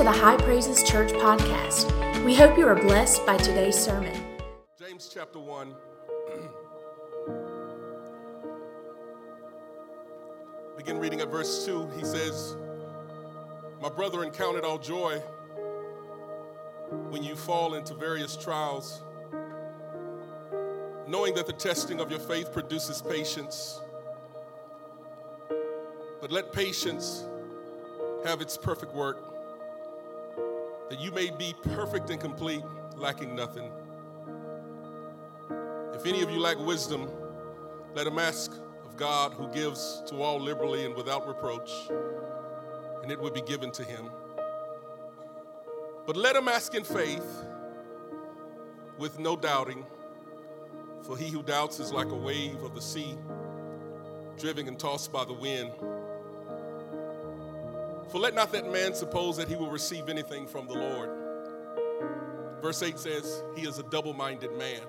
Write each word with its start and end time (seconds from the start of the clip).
to 0.00 0.04
the 0.04 0.10
High 0.10 0.38
Praises 0.38 0.82
Church 0.82 1.12
podcast. 1.12 2.24
We 2.24 2.34
hope 2.34 2.56
you 2.56 2.66
are 2.66 2.74
blessed 2.74 3.26
by 3.26 3.36
today's 3.36 3.78
sermon. 3.78 4.18
James 4.78 5.10
chapter 5.12 5.38
1. 5.38 5.74
Begin 10.78 10.98
reading 10.98 11.20
at 11.20 11.28
verse 11.28 11.66
2. 11.66 11.90
He 11.98 12.04
says, 12.06 12.56
My 13.82 13.90
brethren, 13.90 14.30
count 14.30 14.56
it 14.56 14.64
all 14.64 14.78
joy 14.78 15.18
when 17.10 17.22
you 17.22 17.36
fall 17.36 17.74
into 17.74 17.92
various 17.92 18.38
trials, 18.38 19.02
knowing 21.06 21.34
that 21.34 21.46
the 21.46 21.52
testing 21.52 22.00
of 22.00 22.10
your 22.10 22.20
faith 22.20 22.54
produces 22.54 23.02
patience. 23.02 23.82
But 26.22 26.32
let 26.32 26.54
patience 26.54 27.26
have 28.24 28.40
its 28.40 28.56
perfect 28.56 28.94
work, 28.94 29.29
that 30.90 31.00
you 31.00 31.12
may 31.12 31.30
be 31.30 31.54
perfect 31.74 32.10
and 32.10 32.20
complete, 32.20 32.62
lacking 32.96 33.34
nothing. 33.34 33.70
If 35.94 36.04
any 36.04 36.20
of 36.20 36.30
you 36.30 36.40
lack 36.40 36.58
wisdom, 36.58 37.08
let 37.94 38.06
him 38.06 38.18
ask 38.18 38.52
of 38.84 38.96
God, 38.96 39.32
who 39.32 39.48
gives 39.52 40.02
to 40.08 40.16
all 40.16 40.40
liberally 40.40 40.84
and 40.84 40.94
without 40.94 41.28
reproach, 41.28 41.70
and 43.02 43.12
it 43.12 43.20
will 43.20 43.30
be 43.30 43.42
given 43.42 43.70
to 43.72 43.84
him. 43.84 44.10
But 46.06 46.16
let 46.16 46.34
him 46.34 46.48
ask 46.48 46.74
in 46.74 46.82
faith 46.82 47.46
with 48.98 49.18
no 49.20 49.36
doubting, 49.36 49.86
for 51.02 51.16
he 51.16 51.30
who 51.30 51.42
doubts 51.42 51.78
is 51.78 51.92
like 51.92 52.08
a 52.08 52.16
wave 52.16 52.62
of 52.64 52.74
the 52.74 52.82
sea, 52.82 53.16
driven 54.38 54.66
and 54.66 54.78
tossed 54.78 55.12
by 55.12 55.24
the 55.24 55.34
wind. 55.34 55.70
For 58.10 58.18
let 58.18 58.34
not 58.34 58.50
that 58.52 58.70
man 58.70 58.94
suppose 58.94 59.36
that 59.36 59.48
he 59.48 59.54
will 59.54 59.70
receive 59.70 60.08
anything 60.08 60.46
from 60.46 60.66
the 60.66 60.74
Lord. 60.74 61.10
Verse 62.60 62.82
8 62.82 62.98
says, 62.98 63.44
He 63.56 63.66
is 63.66 63.78
a 63.78 63.84
double 63.84 64.12
minded 64.12 64.52
man, 64.58 64.80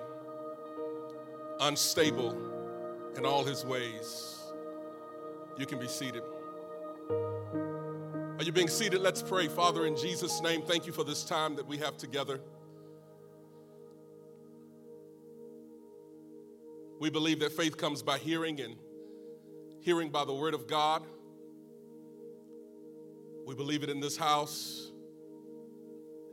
unstable 1.60 2.36
in 3.16 3.24
all 3.24 3.44
his 3.44 3.64
ways. 3.64 4.40
You 5.56 5.66
can 5.66 5.78
be 5.78 5.86
seated. 5.88 6.22
Are 7.10 8.44
you 8.44 8.52
being 8.52 8.68
seated? 8.68 9.00
Let's 9.00 9.22
pray. 9.22 9.46
Father, 9.46 9.86
in 9.86 9.96
Jesus' 9.96 10.42
name, 10.42 10.62
thank 10.62 10.86
you 10.86 10.92
for 10.92 11.04
this 11.04 11.22
time 11.22 11.54
that 11.56 11.66
we 11.66 11.76
have 11.78 11.96
together. 11.96 12.40
We 16.98 17.08
believe 17.10 17.38
that 17.40 17.52
faith 17.52 17.76
comes 17.76 18.02
by 18.02 18.18
hearing 18.18 18.60
and 18.60 18.76
hearing 19.80 20.10
by 20.10 20.24
the 20.24 20.34
word 20.34 20.54
of 20.54 20.66
God. 20.66 21.04
We 23.44 23.54
believe 23.54 23.82
it 23.82 23.90
in 23.90 24.00
this 24.00 24.16
house, 24.16 24.92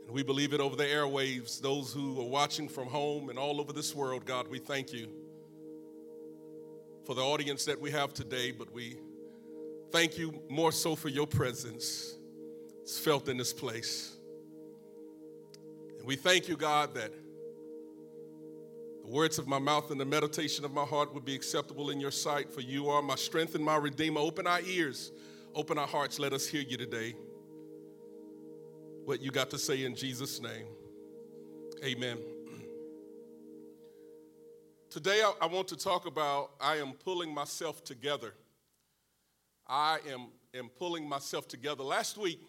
and 0.06 0.14
we 0.14 0.22
believe 0.22 0.52
it 0.52 0.60
over 0.60 0.76
the 0.76 0.84
airwaves. 0.84 1.60
Those 1.60 1.92
who 1.92 2.20
are 2.20 2.28
watching 2.28 2.68
from 2.68 2.86
home 2.86 3.30
and 3.30 3.38
all 3.38 3.60
over 3.60 3.72
this 3.72 3.94
world, 3.94 4.24
God, 4.24 4.48
we 4.48 4.58
thank 4.58 4.92
you 4.92 5.08
for 7.04 7.14
the 7.14 7.22
audience 7.22 7.64
that 7.64 7.80
we 7.80 7.90
have 7.90 8.14
today, 8.14 8.52
but 8.52 8.72
we 8.72 8.98
thank 9.90 10.18
you 10.18 10.40
more 10.48 10.70
so 10.70 10.94
for 10.94 11.08
your 11.08 11.26
presence. 11.26 12.14
It's 12.82 12.98
felt 12.98 13.28
in 13.28 13.36
this 13.36 13.52
place. 13.52 14.16
And 15.98 16.06
we 16.06 16.14
thank 16.16 16.48
you, 16.48 16.56
God, 16.56 16.94
that 16.94 17.12
the 19.02 19.08
words 19.08 19.38
of 19.38 19.48
my 19.48 19.58
mouth 19.58 19.90
and 19.90 20.00
the 20.00 20.04
meditation 20.04 20.64
of 20.64 20.72
my 20.72 20.84
heart 20.84 21.12
would 21.12 21.24
be 21.24 21.34
acceptable 21.34 21.90
in 21.90 22.00
your 22.00 22.12
sight, 22.12 22.52
for 22.52 22.60
you 22.60 22.88
are 22.88 23.02
my 23.02 23.16
strength 23.16 23.56
and 23.56 23.64
my 23.64 23.76
redeemer. 23.76 24.20
Open 24.20 24.46
our 24.46 24.60
ears 24.60 25.10
Open 25.52 25.78
our 25.78 25.86
hearts. 25.86 26.20
Let 26.20 26.32
us 26.32 26.46
hear 26.46 26.60
you 26.60 26.76
today. 26.76 27.16
What 29.04 29.20
you 29.20 29.32
got 29.32 29.50
to 29.50 29.58
say 29.58 29.84
in 29.84 29.96
Jesus' 29.96 30.40
name. 30.40 30.66
Amen. 31.82 32.18
Today, 34.90 35.24
I, 35.42 35.46
want 35.46 35.66
to 35.68 35.76
talk 35.76 36.06
about 36.06 36.50
I 36.60 36.76
am 36.76 36.92
pulling 36.92 37.34
myself 37.34 37.82
together. 37.82 38.34
I 39.66 39.98
am, 40.08 40.28
am 40.54 40.68
pulling 40.68 41.08
myself 41.08 41.48
together. 41.48 41.82
Last 41.82 42.16
week, 42.16 42.40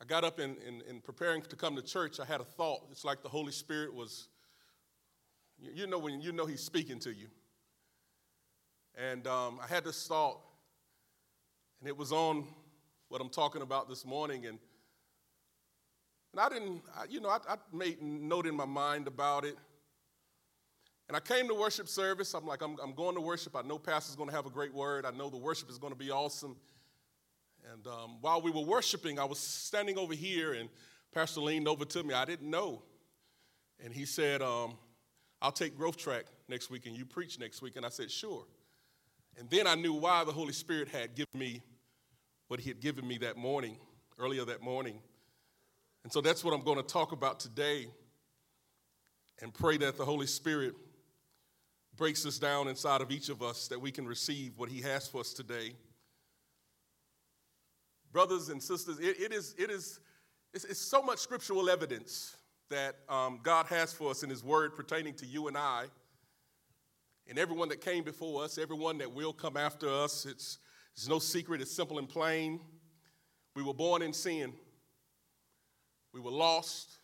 I 0.00 0.06
got 0.06 0.24
up 0.24 0.40
in, 0.40 0.56
in, 0.66 0.82
in, 0.88 1.00
preparing 1.02 1.42
to 1.42 1.56
come 1.56 1.76
to 1.76 1.82
church. 1.82 2.20
I 2.20 2.24
had 2.24 2.40
a 2.40 2.44
thought. 2.44 2.86
It's 2.90 3.04
like 3.04 3.22
the 3.22 3.28
Holy 3.28 3.52
Spirit 3.52 3.92
was, 3.92 4.28
you 5.58 5.86
know, 5.86 5.98
when 5.98 6.22
you 6.22 6.32
know 6.32 6.46
He's 6.46 6.62
speaking 6.62 6.98
to 7.00 7.10
you. 7.10 7.26
And 8.96 9.26
um, 9.26 9.60
I 9.62 9.66
had 9.66 9.84
this 9.84 10.06
thought 10.06 10.40
and 11.80 11.88
it 11.88 11.96
was 11.96 12.12
on 12.12 12.46
what 13.08 13.20
I'm 13.20 13.28
talking 13.28 13.62
about 13.62 13.88
this 13.88 14.04
morning. 14.04 14.46
And, 14.46 14.58
and 16.32 16.40
I 16.40 16.48
didn't, 16.48 16.82
I, 16.96 17.04
you 17.08 17.20
know, 17.20 17.28
I, 17.28 17.38
I 17.48 17.56
made 17.72 18.02
note 18.02 18.46
in 18.46 18.54
my 18.54 18.66
mind 18.66 19.06
about 19.06 19.44
it. 19.44 19.56
And 21.08 21.16
I 21.16 21.20
came 21.20 21.48
to 21.48 21.54
worship 21.54 21.88
service. 21.88 22.34
I'm 22.34 22.46
like, 22.46 22.60
I'm, 22.60 22.76
I'm 22.82 22.92
going 22.92 23.14
to 23.14 23.20
worship. 23.20 23.56
I 23.56 23.62
know 23.62 23.78
Pastor's 23.78 24.14
going 24.14 24.28
to 24.28 24.36
have 24.36 24.44
a 24.44 24.50
great 24.50 24.74
word. 24.74 25.06
I 25.06 25.10
know 25.10 25.30
the 25.30 25.38
worship 25.38 25.70
is 25.70 25.78
going 25.78 25.92
to 25.92 25.98
be 25.98 26.10
awesome. 26.10 26.56
And 27.72 27.86
um, 27.86 28.18
while 28.20 28.42
we 28.42 28.50
were 28.50 28.62
worshiping, 28.62 29.18
I 29.18 29.24
was 29.24 29.38
standing 29.38 29.98
over 29.98 30.14
here, 30.14 30.52
and 30.52 30.68
Pastor 31.14 31.40
leaned 31.40 31.66
over 31.66 31.84
to 31.86 32.02
me. 32.02 32.12
I 32.12 32.24
didn't 32.26 32.50
know. 32.50 32.82
And 33.82 33.92
he 33.92 34.04
said, 34.04 34.42
um, 34.42 34.74
I'll 35.40 35.52
take 35.52 35.76
Growth 35.76 35.96
Track 35.96 36.24
next 36.48 36.70
week, 36.70 36.86
and 36.86 36.96
you 36.96 37.06
preach 37.06 37.38
next 37.38 37.62
week. 37.62 37.76
And 37.76 37.86
I 37.86 37.88
said, 37.88 38.10
sure. 38.10 38.44
And 39.38 39.48
then 39.50 39.66
I 39.66 39.76
knew 39.76 39.92
why 39.92 40.24
the 40.24 40.32
Holy 40.32 40.52
Spirit 40.52 40.88
had 40.88 41.14
given 41.14 41.38
me 41.38 41.62
what 42.48 42.60
He 42.60 42.68
had 42.68 42.80
given 42.80 43.06
me 43.06 43.18
that 43.18 43.36
morning, 43.36 43.76
earlier 44.18 44.44
that 44.44 44.62
morning. 44.62 45.00
And 46.02 46.12
so 46.12 46.20
that's 46.20 46.42
what 46.42 46.54
I'm 46.54 46.62
going 46.62 46.78
to 46.78 46.82
talk 46.82 47.12
about 47.12 47.38
today 47.38 47.86
and 49.40 49.54
pray 49.54 49.76
that 49.76 49.96
the 49.96 50.04
Holy 50.04 50.26
Spirit 50.26 50.74
breaks 51.96 52.24
us 52.26 52.38
down 52.38 52.68
inside 52.68 53.00
of 53.00 53.10
each 53.10 53.28
of 53.28 53.42
us 53.42 53.68
that 53.68 53.80
we 53.80 53.90
can 53.92 54.06
receive 54.06 54.58
what 54.58 54.68
He 54.68 54.80
has 54.80 55.06
for 55.06 55.20
us 55.20 55.32
today. 55.32 55.74
Brothers 58.12 58.48
and 58.48 58.62
sisters, 58.62 58.98
it, 58.98 59.20
it 59.20 59.32
is, 59.32 59.54
it 59.58 59.70
is 59.70 60.00
it's, 60.54 60.64
it's, 60.64 60.80
so 60.80 61.02
much 61.02 61.18
scriptural 61.18 61.68
evidence 61.68 62.36
that 62.70 62.96
um, 63.08 63.40
God 63.42 63.66
has 63.66 63.92
for 63.92 64.10
us 64.10 64.22
in 64.22 64.30
His 64.30 64.42
Word 64.42 64.74
pertaining 64.74 65.14
to 65.14 65.26
you 65.26 65.48
and 65.48 65.56
I 65.56 65.84
and 67.28 67.38
everyone 67.38 67.68
that 67.68 67.80
came 67.80 68.04
before 68.04 68.42
us, 68.42 68.56
everyone 68.56 68.98
that 68.98 69.12
will 69.12 69.32
come 69.32 69.56
after 69.56 69.88
us. 69.88 70.24
It's, 70.24 70.58
it's 70.94 71.08
no 71.08 71.18
secret, 71.18 71.60
it's 71.60 71.70
simple 71.70 71.98
and 71.98 72.08
plain. 72.08 72.60
We 73.54 73.62
were 73.62 73.74
born 73.74 74.02
in 74.02 74.12
sin, 74.12 74.52
we 76.12 76.20
were 76.20 76.30
lost, 76.30 76.98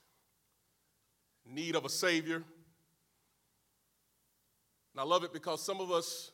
need 1.47 1.77
of 1.77 1.85
a 1.85 1.91
Savior. 1.91 2.37
And 2.37 5.01
I 5.01 5.03
love 5.03 5.25
it 5.25 5.33
because 5.33 5.61
some 5.61 5.81
of 5.81 5.91
us, 5.91 6.31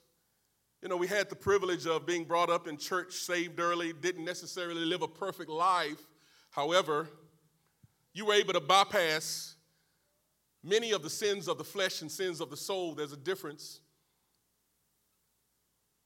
you 0.83 0.89
know, 0.89 0.97
we 0.97 1.07
had 1.07 1.31
the 1.31 1.37
privilege 1.37 1.87
of 1.87 2.07
being 2.07 2.25
brought 2.25 2.51
up 2.51 2.69
in 2.69 2.77
church, 2.77 3.15
saved 3.15 3.59
early, 3.59 3.95
didn't 3.95 4.25
necessarily 4.25 4.84
live 4.84 5.01
a 5.01 5.09
perfect 5.09 5.49
life. 5.49 6.01
However, 6.51 7.09
you 8.12 8.27
were 8.27 8.34
able 8.34 8.53
to 8.53 8.61
bypass 8.61 9.55
Many 10.62 10.93
of 10.93 11.03
the 11.03 11.10
sins 11.10 11.48
of 11.48 11.59
the 11.59 11.65
flesh 11.65 12.03
and 12.03 12.10
sins 12.10 12.41
of 12.41 12.50
the 12.50 12.56
soul, 12.56 12.94
there's 12.94 13.12
a 13.12 13.16
difference. 13.16 13.81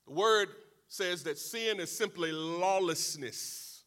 The 0.06 0.12
word 0.12 0.48
says 0.86 1.24
that 1.24 1.38
sin 1.38 1.80
is 1.80 1.90
simply 1.90 2.30
lawlessness. 2.30 3.82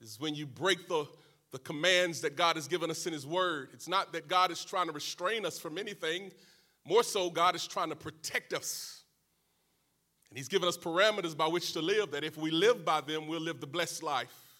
Is 0.00 0.18
when 0.20 0.34
you 0.34 0.46
break 0.46 0.88
the, 0.88 1.06
the 1.50 1.58
commands 1.58 2.20
that 2.20 2.36
God 2.36 2.56
has 2.56 2.68
given 2.68 2.90
us 2.90 3.06
in 3.06 3.12
His 3.12 3.26
Word. 3.26 3.70
It's 3.72 3.88
not 3.88 4.12
that 4.12 4.28
God 4.28 4.50
is 4.50 4.64
trying 4.64 4.86
to 4.86 4.92
restrain 4.92 5.44
us 5.44 5.58
from 5.58 5.76
anything, 5.76 6.30
more 6.84 7.02
so, 7.02 7.30
God 7.30 7.54
is 7.54 7.66
trying 7.66 7.90
to 7.90 7.96
protect 7.96 8.52
us. 8.52 9.02
And 10.30 10.38
He's 10.38 10.48
given 10.48 10.68
us 10.68 10.78
parameters 10.78 11.36
by 11.36 11.48
which 11.48 11.72
to 11.72 11.82
live, 11.82 12.12
that 12.12 12.22
if 12.22 12.36
we 12.36 12.50
live 12.50 12.84
by 12.84 13.00
them, 13.00 13.26
we'll 13.26 13.40
live 13.40 13.60
the 13.60 13.66
blessed 13.66 14.02
life. 14.02 14.56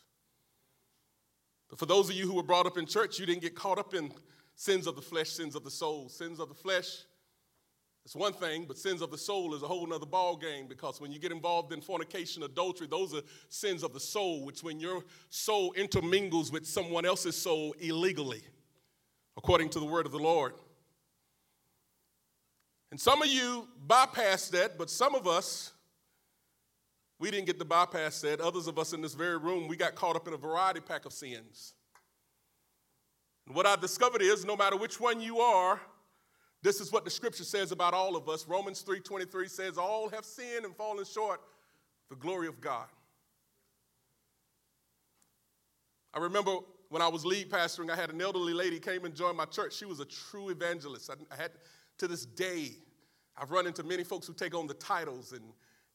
But 1.70 1.78
for 1.78 1.86
those 1.86 2.10
of 2.10 2.16
you 2.16 2.26
who 2.26 2.34
were 2.34 2.42
brought 2.42 2.66
up 2.66 2.78
in 2.78 2.86
church, 2.86 3.18
you 3.18 3.26
didn't 3.26 3.42
get 3.42 3.54
caught 3.54 3.78
up 3.78 3.94
in 3.94 4.10
sins 4.58 4.88
of 4.88 4.96
the 4.96 5.02
flesh, 5.02 5.30
sins 5.30 5.54
of 5.54 5.62
the 5.62 5.70
soul. 5.70 6.08
Sins 6.08 6.40
of 6.40 6.48
the 6.48 6.54
flesh, 6.54 7.04
it's 8.04 8.16
one 8.16 8.32
thing, 8.32 8.64
but 8.66 8.76
sins 8.76 9.02
of 9.02 9.10
the 9.10 9.18
soul 9.18 9.54
is 9.54 9.62
a 9.62 9.68
whole 9.68 9.86
nother 9.86 10.04
ball 10.04 10.36
game 10.36 10.66
because 10.66 11.00
when 11.00 11.12
you 11.12 11.20
get 11.20 11.30
involved 11.30 11.72
in 11.72 11.80
fornication, 11.80 12.42
adultery, 12.42 12.88
those 12.90 13.14
are 13.14 13.22
sins 13.48 13.84
of 13.84 13.92
the 13.92 14.00
soul, 14.00 14.44
which 14.44 14.62
when 14.62 14.80
your 14.80 15.04
soul 15.30 15.72
intermingles 15.72 16.50
with 16.50 16.66
someone 16.66 17.04
else's 17.04 17.36
soul 17.36 17.74
illegally, 17.78 18.42
according 19.36 19.68
to 19.68 19.78
the 19.78 19.86
word 19.86 20.06
of 20.06 20.12
the 20.12 20.18
Lord. 20.18 20.54
And 22.90 23.00
some 23.00 23.22
of 23.22 23.28
you 23.28 23.68
bypassed 23.86 24.50
that, 24.50 24.76
but 24.76 24.90
some 24.90 25.14
of 25.14 25.28
us, 25.28 25.72
we 27.20 27.30
didn't 27.30 27.46
get 27.46 27.60
to 27.60 27.64
bypass 27.64 28.22
that. 28.22 28.40
Others 28.40 28.66
of 28.66 28.78
us 28.78 28.92
in 28.92 29.02
this 29.02 29.14
very 29.14 29.36
room, 29.36 29.68
we 29.68 29.76
got 29.76 29.94
caught 29.94 30.16
up 30.16 30.26
in 30.26 30.34
a 30.34 30.38
variety 30.38 30.80
pack 30.80 31.04
of 31.04 31.12
sins. 31.12 31.74
And 33.48 33.56
what 33.56 33.64
I've 33.64 33.80
discovered 33.80 34.20
is 34.20 34.44
no 34.44 34.56
matter 34.56 34.76
which 34.76 35.00
one 35.00 35.22
you 35.22 35.40
are, 35.40 35.80
this 36.62 36.80
is 36.80 36.92
what 36.92 37.06
the 37.06 37.10
scripture 37.10 37.44
says 37.44 37.72
about 37.72 37.94
all 37.94 38.14
of 38.14 38.28
us. 38.28 38.46
Romans 38.46 38.82
3:23 38.82 39.48
says 39.48 39.78
all 39.78 40.10
have 40.10 40.26
sinned 40.26 40.66
and 40.66 40.76
fallen 40.76 41.04
short 41.06 41.40
the 42.10 42.16
glory 42.16 42.46
of 42.46 42.60
God. 42.60 42.88
I 46.12 46.18
remember 46.18 46.58
when 46.90 47.00
I 47.00 47.08
was 47.08 47.24
lead 47.24 47.50
pastoring, 47.50 47.90
I 47.90 47.96
had 47.96 48.10
an 48.10 48.20
elderly 48.20 48.52
lady 48.52 48.78
came 48.78 49.06
and 49.06 49.14
joined 49.14 49.36
my 49.36 49.44
church. 49.46 49.74
She 49.74 49.86
was 49.86 50.00
a 50.00 50.04
true 50.04 50.50
evangelist. 50.50 51.10
I, 51.10 51.14
I 51.32 51.40
had, 51.40 51.52
to 51.98 52.08
this 52.08 52.26
day, 52.26 52.76
I've 53.36 53.50
run 53.50 53.66
into 53.66 53.82
many 53.82 54.04
folks 54.04 54.26
who 54.26 54.34
take 54.34 54.54
on 54.54 54.66
the 54.66 54.74
titles 54.74 55.32
and 55.32 55.44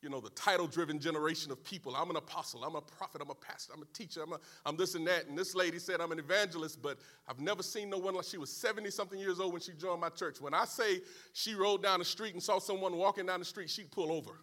you 0.03 0.09
know, 0.09 0.19
the 0.19 0.29
title 0.31 0.67
driven 0.67 0.99
generation 0.99 1.49
of 1.51 1.63
people. 1.63 1.95
I'm 1.95 2.09
an 2.09 2.17
apostle, 2.17 2.63
I'm 2.65 2.75
a 2.75 2.81
prophet, 2.81 3.21
I'm 3.21 3.29
a 3.29 3.35
pastor, 3.35 3.71
I'm 3.73 3.81
a 3.81 3.85
teacher, 3.97 4.21
I'm, 4.21 4.33
a, 4.33 4.39
I'm 4.65 4.75
this 4.75 4.95
and 4.95 5.07
that. 5.07 5.27
And 5.27 5.37
this 5.37 5.55
lady 5.55 5.79
said 5.79 6.01
I'm 6.01 6.11
an 6.11 6.19
evangelist, 6.19 6.81
but 6.81 6.99
I've 7.27 7.39
never 7.39 7.63
seen 7.63 7.89
no 7.89 7.97
one 7.97 8.13
like 8.13 8.25
she 8.25 8.37
was 8.37 8.51
70 8.51 8.91
something 8.91 9.17
years 9.17 9.39
old 9.39 9.53
when 9.53 9.61
she 9.61 9.71
joined 9.71 10.01
my 10.01 10.09
church. 10.09 10.41
When 10.41 10.53
I 10.53 10.65
say 10.65 10.99
she 11.31 11.55
rode 11.55 11.81
down 11.81 11.99
the 11.99 12.05
street 12.05 12.33
and 12.33 12.43
saw 12.43 12.59
someone 12.59 12.97
walking 12.97 13.25
down 13.25 13.39
the 13.39 13.45
street, 13.45 13.69
she'd 13.69 13.91
pull 13.91 14.11
over. 14.11 14.33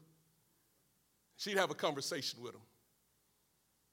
She'd 1.36 1.58
have 1.58 1.70
a 1.70 1.74
conversation 1.74 2.42
with 2.42 2.52
them. 2.52 2.62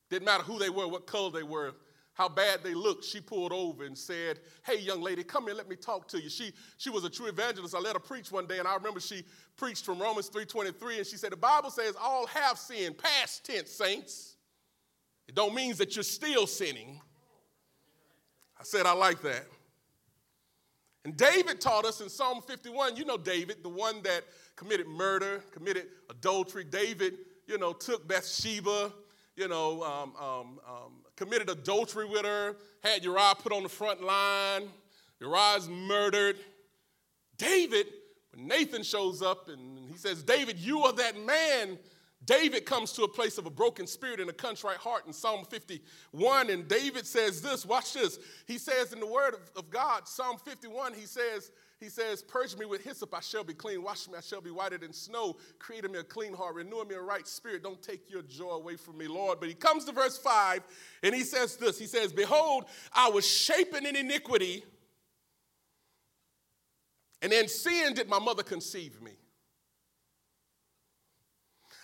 Didn't 0.09 0.25
matter 0.25 0.43
who 0.43 0.57
they 0.57 0.69
were, 0.69 0.87
what 0.87 1.05
color 1.05 1.31
they 1.31 1.43
were, 1.43 1.73
how 2.17 2.27
bad 2.27 2.63
they 2.63 2.73
looked, 2.73 3.05
she 3.05 3.21
pulled 3.21 3.53
over 3.53 3.83
and 3.83 3.95
said, 3.95 4.39
Hey, 4.65 4.79
young 4.79 5.01
lady, 5.01 5.23
come 5.23 5.45
here, 5.45 5.53
let 5.53 5.69
me 5.69 5.75
talk 5.75 6.07
to 6.07 6.19
you. 6.19 6.29
She, 6.29 6.51
she 6.77 6.89
was 6.89 7.03
a 7.03 7.11
true 7.11 7.27
evangelist. 7.27 7.75
I 7.75 7.79
let 7.79 7.93
her 7.93 7.99
preach 7.99 8.31
one 8.31 8.47
day, 8.47 8.57
and 8.57 8.67
I 8.67 8.73
remember 8.73 8.99
she 8.99 9.23
preached 9.55 9.85
from 9.85 9.99
Romans 9.99 10.27
3.23, 10.31 10.97
and 10.97 11.05
she 11.05 11.15
said, 11.15 11.31
The 11.31 11.37
Bible 11.37 11.69
says 11.69 11.93
all 12.01 12.25
have 12.25 12.57
sinned, 12.57 12.97
past 12.97 13.45
tense, 13.45 13.69
saints. 13.69 14.35
It 15.27 15.35
don't 15.35 15.53
mean 15.53 15.75
that 15.75 15.95
you're 15.95 16.01
still 16.01 16.47
sinning. 16.47 16.99
I 18.59 18.63
said, 18.63 18.87
I 18.87 18.93
like 18.93 19.21
that. 19.21 19.45
And 21.05 21.15
David 21.15 21.61
taught 21.61 21.85
us 21.85 22.01
in 22.01 22.09
Psalm 22.09 22.41
51, 22.41 22.95
you 22.95 23.05
know 23.05 23.17
David, 23.17 23.57
the 23.61 23.69
one 23.69 24.01
that 24.01 24.23
committed 24.55 24.87
murder, 24.87 25.43
committed 25.51 25.85
adultery. 26.09 26.63
David, 26.63 27.19
you 27.45 27.59
know, 27.59 27.73
took 27.73 28.07
Bathsheba, 28.07 28.91
you 29.35 29.47
know, 29.47 29.83
um, 29.83 30.15
um, 30.19 30.59
um, 30.67 30.93
committed 31.17 31.49
adultery 31.49 32.05
with 32.05 32.23
her, 32.23 32.55
had 32.83 33.03
Uriah 33.03 33.33
put 33.37 33.51
on 33.51 33.63
the 33.63 33.69
front 33.69 34.01
line. 34.01 34.69
Uriah's 35.19 35.67
murdered. 35.67 36.37
David, 37.37 37.87
when 38.31 38.47
Nathan 38.47 38.83
shows 38.83 39.21
up 39.21 39.49
and 39.49 39.89
he 39.89 39.97
says, 39.97 40.23
David, 40.23 40.57
you 40.57 40.83
are 40.83 40.93
that 40.93 41.19
man. 41.19 41.77
David 42.23 42.65
comes 42.65 42.93
to 42.93 43.03
a 43.03 43.07
place 43.07 43.37
of 43.37 43.45
a 43.45 43.49
broken 43.49 43.87
spirit 43.87 44.19
and 44.19 44.29
a 44.29 44.33
contrite 44.33 44.77
heart 44.77 45.05
in 45.07 45.13
Psalm 45.13 45.45
51. 45.45 46.49
And 46.49 46.67
David 46.67 47.05
says 47.05 47.41
this, 47.41 47.65
watch 47.65 47.93
this. 47.93 48.19
He 48.47 48.57
says 48.57 48.91
in 48.93 48.99
the 48.99 49.07
word 49.07 49.33
of, 49.33 49.51
of 49.55 49.69
God, 49.69 50.07
Psalm 50.07 50.37
51, 50.43 50.93
he 50.93 51.05
says, 51.05 51.51
he 51.79 51.89
says, 51.89 52.23
Purge 52.23 52.57
me 52.57 52.65
with 52.65 52.83
hyssop, 52.83 53.13
I 53.13 53.19
shall 53.19 53.43
be 53.43 53.53
clean. 53.53 53.83
Wash 53.83 54.07
me, 54.07 54.15
I 54.17 54.21
shall 54.21 54.41
be 54.41 54.49
whiter 54.49 54.79
than 54.79 54.93
snow. 54.93 55.37
Create 55.59 55.85
in 55.85 55.91
me 55.91 55.99
a 55.99 56.03
clean 56.03 56.33
heart. 56.33 56.55
Renew 56.55 56.83
me 56.85 56.95
a 56.95 57.01
right 57.01 57.27
spirit. 57.27 57.61
Don't 57.61 57.81
take 57.81 58.09
your 58.09 58.23
joy 58.23 58.51
away 58.51 58.75
from 58.75 58.97
me, 58.97 59.07
Lord. 59.07 59.39
But 59.39 59.49
he 59.49 59.55
comes 59.55 59.85
to 59.85 59.91
verse 59.91 60.17
5 60.17 60.63
and 61.03 61.13
he 61.13 61.23
says 61.23 61.55
this 61.55 61.77
He 61.77 61.85
says, 61.85 62.11
Behold, 62.11 62.65
I 62.93 63.09
was 63.09 63.27
shapen 63.27 63.85
in 63.85 63.95
iniquity, 63.95 64.63
and 67.21 67.31
in 67.31 67.47
sin 67.47 67.93
did 67.93 68.09
my 68.09 68.19
mother 68.19 68.43
conceive 68.43 69.01
me. 69.01 69.11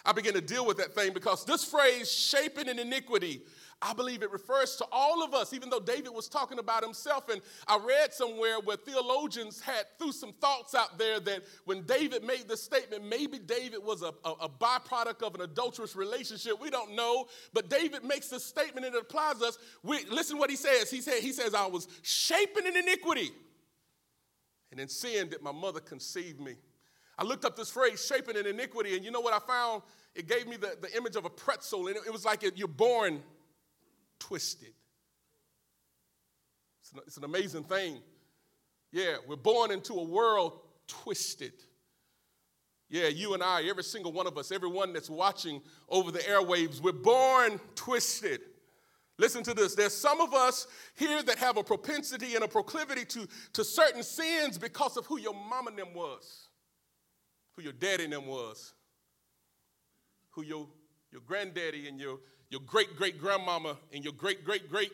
I 0.06 0.12
begin 0.12 0.34
to 0.34 0.42
deal 0.42 0.66
with 0.66 0.78
that 0.78 0.94
thing 0.94 1.14
because 1.14 1.46
this 1.46 1.64
phrase, 1.64 2.12
shapen 2.12 2.68
in 2.68 2.78
iniquity, 2.78 3.44
I 3.86 3.92
believe 3.94 4.24
it 4.24 4.32
refers 4.32 4.78
to 4.78 4.86
all 4.94 5.24
of 5.24 5.34
us, 5.34 5.52
even 5.52 5.70
though 5.70 5.80
David 5.80 6.14
was 6.14 6.30
talking 6.30 6.58
about 6.58 6.84
himself. 6.84 7.28
And 7.28 7.42
I 7.68 7.78
read 7.78 8.14
somewhere 8.14 8.60
where 8.62 8.78
theologians 8.78 9.60
had 9.60 9.84
threw 10.00 10.14
some 10.14 10.32
thoughts 10.34 10.74
out 10.74 10.98
there 10.98 11.20
that 11.20 11.44
when 11.66 11.82
David 11.82 12.24
made 12.24 12.48
this 12.48 12.64
statement, 12.64 13.04
maybe 13.04 13.40
David 13.40 13.84
was 13.84 14.02
a, 14.02 14.14
a, 14.24 14.32
a 14.44 14.50
byproduct 14.50 15.22
of 15.22 15.36
an 15.36 15.42
adulterous 15.42 15.98
relationship. 15.98 16.62
We 16.62 16.70
don't 16.70 16.96
know. 16.96 17.28
But 17.52 17.70
David 17.70 18.06
makes 18.06 18.30
this 18.30 18.46
statement 18.46 18.86
and 18.86 18.96
it 18.96 19.02
applies 19.02 19.42
us. 19.42 19.58
We, 19.84 20.06
listen 20.06 20.38
what 20.38 20.50
he 20.50 20.56
says. 20.56 20.90
He, 20.90 21.02
said, 21.02 21.22
he 21.22 21.34
says, 21.34 21.54
I 21.54 21.68
was 21.68 21.90
shapen 22.04 22.66
in 22.66 22.78
iniquity. 22.78 23.32
And 24.72 24.80
in 24.80 24.88
sin 24.88 25.28
did 25.28 25.42
my 25.42 25.52
mother 25.52 25.82
conceive 25.82 26.40
me. 26.40 26.56
I 27.18 27.24
looked 27.24 27.44
up 27.44 27.58
this 27.58 27.70
phrase, 27.70 28.04
shapen 28.04 28.38
in 28.38 28.48
iniquity, 28.48 28.96
and 28.96 29.06
you 29.06 29.12
know 29.12 29.22
what 29.22 29.34
I 29.34 29.40
found? 29.40 29.84
It 30.16 30.28
gave 30.28 30.48
me 30.48 30.56
the, 30.56 30.78
the 30.82 30.96
image 30.98 31.16
of 31.16 31.26
a 31.26 31.30
pretzel, 31.30 31.88
and 31.88 31.98
it, 31.98 32.04
it 32.08 32.14
was 32.14 32.26
like 32.26 32.44
it, 32.44 32.58
you're 32.58 32.68
born 32.68 33.22
twisted. 34.28 34.74
It's 36.82 36.92
an, 36.92 37.00
it's 37.06 37.18
an 37.18 37.24
amazing 37.24 37.64
thing. 37.64 38.00
Yeah, 38.92 39.16
we're 39.28 39.36
born 39.36 39.72
into 39.72 39.94
a 39.94 40.04
world 40.04 40.60
twisted. 40.88 41.54
Yeah, 42.90 43.08
you 43.08 43.34
and 43.34 43.42
I, 43.42 43.64
every 43.64 43.84
single 43.84 44.12
one 44.12 44.28
of 44.28 44.38
us, 44.38 44.52
everyone 44.52 44.94
that's 44.94 45.10
watching 45.10 45.62
over 45.90 46.12
the 46.12 46.20
airwaves, 46.20 46.80
we're 46.80 46.92
born 46.92 47.60
twisted. 47.76 48.42
Listen 49.18 49.44
to 49.44 49.54
this. 49.54 49.76
There's 49.76 49.96
some 49.96 50.22
of 50.22 50.34
us 50.34 50.68
here 50.96 51.24
that 51.24 51.38
have 51.38 51.58
a 51.58 51.64
propensity 51.64 52.36
and 52.36 52.44
a 52.44 52.48
proclivity 52.48 53.06
to, 53.06 53.28
to 53.54 53.64
certain 53.64 54.04
sins 54.04 54.58
because 54.58 54.98
of 54.98 55.06
who 55.06 55.20
your 55.20 55.34
mama 55.34 55.70
and 55.70 55.80
them 55.80 55.94
was, 55.94 56.50
who 57.56 57.64
your 57.64 57.74
daddy 57.74 58.06
and 58.06 58.14
them 58.14 58.28
was, 58.28 58.74
who 60.32 60.44
your, 60.44 60.68
your 61.14 61.22
granddaddy 61.22 61.88
and 61.88 62.00
your, 62.00 62.18
your 62.50 62.62
great 62.62 62.98
great 62.98 63.20
grandmama 63.20 63.78
and 63.94 64.04
your 64.04 64.14
great 64.14 64.44
great 64.44 64.70
great 64.70 64.92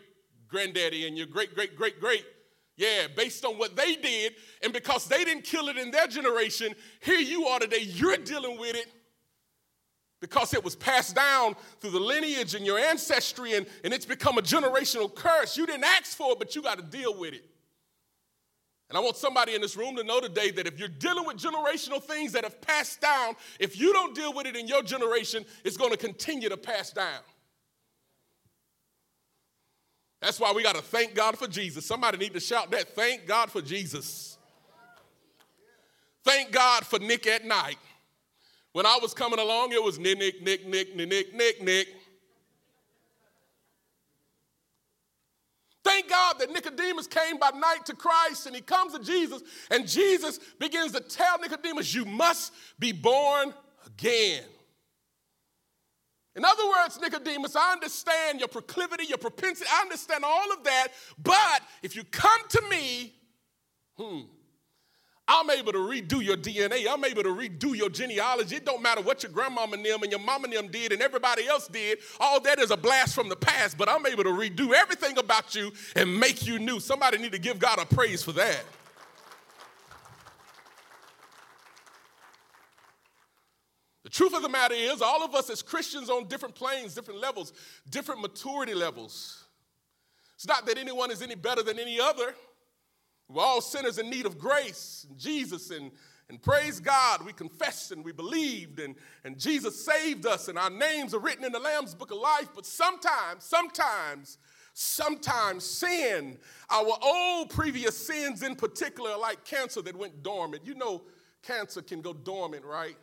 granddaddy 0.48 1.07
and 1.07 1.18
your 1.18 1.25
great 1.27 1.56
great 1.56 1.75
great 1.75 2.00
great 2.00 2.25
yeah, 2.80 3.07
based 3.13 3.44
on 3.44 3.57
what 3.57 3.75
they 3.75 3.98
did, 3.98 4.36
and 4.63 4.71
because 4.71 5.06
they 5.06 5.25
didn't 5.25 5.44
kill 5.44 5.68
it 5.68 5.75
in 5.75 5.92
their 5.92 6.07
generation, 6.07 6.74
here 7.01 7.19
you 7.19 7.45
are 7.45 7.60
today, 7.60 7.81
you're 7.81 8.16
dealing 8.16 8.57
with 8.57 8.74
it 8.74 8.88
because 10.21 10.54
it 10.54 10.63
was 10.63 10.77
passed 10.77 11.13
down 11.13 11.57
through 11.81 11.89
the 11.89 12.00
lineage 12.00 12.56
and 12.56 12.66
your 12.66 12.80
ancestry, 12.80 13.56
and, 13.56 13.66
and 13.83 13.94
it's 13.94 14.06
become 14.06 14.38
a 14.38 14.42
generational 14.42 15.13
curse. 15.13 15.57
You 15.57 15.66
didn't 15.66 15.83
ask 15.83 16.16
for 16.16 16.31
it, 16.31 16.39
but 16.39 16.56
you 16.56 16.62
got 16.62 16.77
to 16.77 16.83
deal 16.86 17.19
with 17.19 17.33
it. 17.33 17.44
And 18.89 18.97
I 18.97 19.01
want 19.01 19.18
somebody 19.18 19.53
in 19.53 19.62
this 19.62 19.77
room 19.77 19.95
to 19.97 20.03
know 20.03 20.19
today 20.19 20.50
that 20.51 20.65
if 20.65 20.80
you're 20.80 20.88
dealing 20.88 21.25
with 21.25 21.38
generational 21.38 22.01
things 22.01 22.31
that 22.31 22.44
have 22.44 22.59
passed 22.59 23.00
down, 23.00 23.36
if 23.59 23.80
you 23.80 23.94
don't 23.94 24.15
deal 24.15 24.33
with 24.33 24.47
it 24.47 24.56
in 24.56 24.68
your 24.68 24.81
generation, 24.81 25.45
it's 25.63 25.77
going 25.77 25.91
to 25.91 25.97
continue 25.97 26.50
to 26.50 26.57
pass 26.57 26.91
down. 26.91 27.21
That's 30.21 30.39
why 30.39 30.51
we 30.51 30.63
got 30.63 30.75
to 30.75 30.81
thank 30.81 31.13
God 31.13 31.38
for 31.38 31.47
Jesus. 31.47 31.86
Somebody 31.86 32.18
need 32.18 32.33
to 32.33 32.39
shout 32.39 32.71
that. 32.71 32.89
Thank 32.89 33.27
God 33.27 33.51
for 33.51 33.62
Jesus. 33.62 34.38
Thank 36.23 36.52
God 36.52 36.85
for 36.85 36.99
Nick 36.99 37.28
at 37.28 37.45
Nite. 37.45 37.78
When 38.73 38.85
I 38.85 38.97
was 39.02 39.14
coming 39.14 39.40
along, 39.40 39.71
it 39.71 39.81
was 39.81 39.97
Nick, 39.97 40.18
Nick, 40.18 40.44
Nick, 40.44 40.68
Nick, 40.68 40.95
Nick, 40.95 41.33
Nick, 41.33 41.64
Nick. 41.64 41.87
Thank 45.90 46.08
God 46.08 46.38
that 46.38 46.52
Nicodemus 46.52 47.08
came 47.08 47.40
by 47.40 47.50
night 47.50 47.84
to 47.86 47.96
Christ 47.96 48.46
and 48.46 48.56
he 48.56 48.62
comes 48.62 48.94
to 48.94 49.04
Jesus, 49.04 49.42
and 49.72 49.88
Jesus 49.88 50.40
begins 50.60 50.92
to 50.92 51.00
tell 51.00 51.40
Nicodemus, 51.40 51.96
You 51.96 52.06
must 52.06 52.54
be 52.78 52.92
born 52.92 53.56
again. 53.88 54.44
In 56.36 56.46
other 56.46 56.64
words, 56.69 57.02
Nicodemus, 57.02 57.56
I 57.56 57.72
understand 57.72 58.38
your 58.38 58.50
proclivity, 58.50 59.06
your 59.08 59.18
propensity, 59.18 59.68
I 59.74 59.81
understand 59.81 60.24
all 60.24 60.54
of 60.54 60.64
that, 60.64 60.90
but 61.18 61.64
if 61.81 61.96
you 61.96 62.04
come 62.04 62.42
to 62.50 62.62
me, 62.69 63.16
hmm, 63.98 64.19
I'm 65.31 65.48
able 65.52 65.71
to 65.74 65.78
redo 65.78 66.24
your 66.24 66.38
DNA. 66.38 66.86
I'm 66.90 67.06
able 67.06 67.21
to 67.21 67.30
redo 67.30 67.78
your 67.78 67.90
genealogy. 67.90 68.56
It 68.56 68.66
don't 68.66 68.81
matter 68.81 69.02
what 69.02 69.21
your 69.21 69.31
grandmama 69.31 69.76
and 69.76 69.86
them 69.86 70.02
and 70.02 70.12
your 70.12 70.19
mama 70.19 70.45
and 70.45 70.54
them 70.54 70.68
did 70.69 70.92
and 70.92 71.04
everybody 71.04 71.48
else 71.48 71.68
did. 71.68 72.00
All 72.19 72.42
that 72.42 72.57
is 72.57 72.71
a 72.71 72.78
blast 72.78 73.14
from 73.14 73.30
the 73.30 73.36
past, 73.36 73.78
but 73.78 73.88
I'm 73.88 74.04
able 74.07 74.24
to 74.24 74.31
redo 74.31 74.74
everything 74.74 75.19
about 75.19 75.54
you 75.54 75.71
and 75.95 76.19
make 76.19 76.48
you 76.48 76.57
new. 76.57 76.80
Somebody 76.80 77.19
need 77.19 77.31
to 77.33 77.38
give 77.38 77.59
God 77.59 77.78
a 77.78 77.86
praise 77.86 78.24
for 78.24 78.31
that. 78.31 78.66
The 84.04 84.09
truth 84.09 84.33
of 84.33 84.42
the 84.42 84.50
matter 84.50 84.74
is, 84.74 85.04
all 85.04 85.24
of 85.24 85.36
us 85.36 85.52
as 85.52 85.62
Christians 85.62 86.09
on 86.09 86.28
different 86.28 86.56
planes, 86.56 86.95
different 86.95 87.19
levels, 87.19 87.54
different 87.92 88.21
maturity 88.21 88.74
levels. 88.74 89.44
It's 90.33 90.48
not 90.48 90.66
that 90.66 90.80
anyone 90.80 91.12
is 91.12 91.21
any 91.21 91.36
better 91.36 91.62
than 91.62 91.78
any 91.78 92.00
other. 92.00 92.33
We're 93.30 93.44
all 93.44 93.62
sinners 93.62 94.00
in 94.00 94.09
need 94.09 94.26
of 94.26 94.38
grace 94.40 95.06
and 95.07 95.18
Jesus, 95.18 95.69
and, 95.69 95.92
and 96.30 96.42
praise 96.42 96.80
God, 96.80 97.26
we 97.26 97.31
confessed 97.31 97.92
and 97.92 98.04
we 98.04 98.12
believed, 98.12 98.80
and, 98.80 98.95
and 99.24 99.38
Jesus 99.38 99.86
saved 99.86 100.26
us, 100.26 100.48
and 100.48 100.57
our 100.57 100.69
names 100.69 101.14
are 101.14 101.19
written 101.19 101.45
in 101.45 101.52
the 101.52 101.59
Lamb's 101.59 101.94
book 101.94 102.12
of 102.12 102.18
life. 102.18 102.50
But 102.56 102.66
sometimes, 102.66 103.44
sometimes, 103.44 104.40
sometimes 104.74 105.64
sin, 105.64 106.40
our 106.71 106.98
old 107.02 107.52
previous 107.52 107.95
sins 107.95 108.42
in 108.42 108.56
particular, 108.56 109.16
like 109.16 109.45
cancer 109.45 109.81
that 109.83 109.95
went 109.95 110.24
dormant. 110.24 110.66
You 110.66 110.74
know, 110.74 111.04
cancer 111.44 111.83
can 111.83 112.02
go 112.02 112.14
dormant, 112.14 112.66
right? 112.66 112.98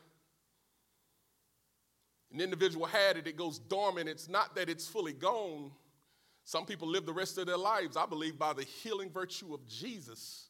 an 2.36 2.42
individual 2.42 2.86
had 2.86 3.16
it, 3.16 3.26
it 3.26 3.36
goes 3.36 3.58
dormant. 3.58 4.08
It's 4.08 4.28
not 4.28 4.54
that 4.56 4.68
it's 4.68 4.86
fully 4.86 5.14
gone. 5.14 5.70
Some 6.46 6.64
people 6.64 6.86
live 6.86 7.04
the 7.04 7.12
rest 7.12 7.38
of 7.38 7.46
their 7.48 7.56
lives, 7.56 7.96
I 7.96 8.06
believe, 8.06 8.38
by 8.38 8.52
the 8.52 8.62
healing 8.62 9.10
virtue 9.10 9.52
of 9.52 9.66
Jesus. 9.66 10.46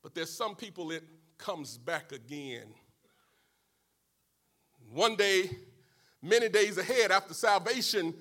But 0.00 0.14
there's 0.14 0.30
some 0.30 0.54
people 0.54 0.92
it 0.92 1.02
comes 1.36 1.76
back 1.76 2.12
again. 2.12 2.66
One 4.92 5.16
day, 5.16 5.50
many 6.22 6.48
days 6.48 6.78
ahead 6.78 7.10
after 7.10 7.34
salvation, 7.34 8.14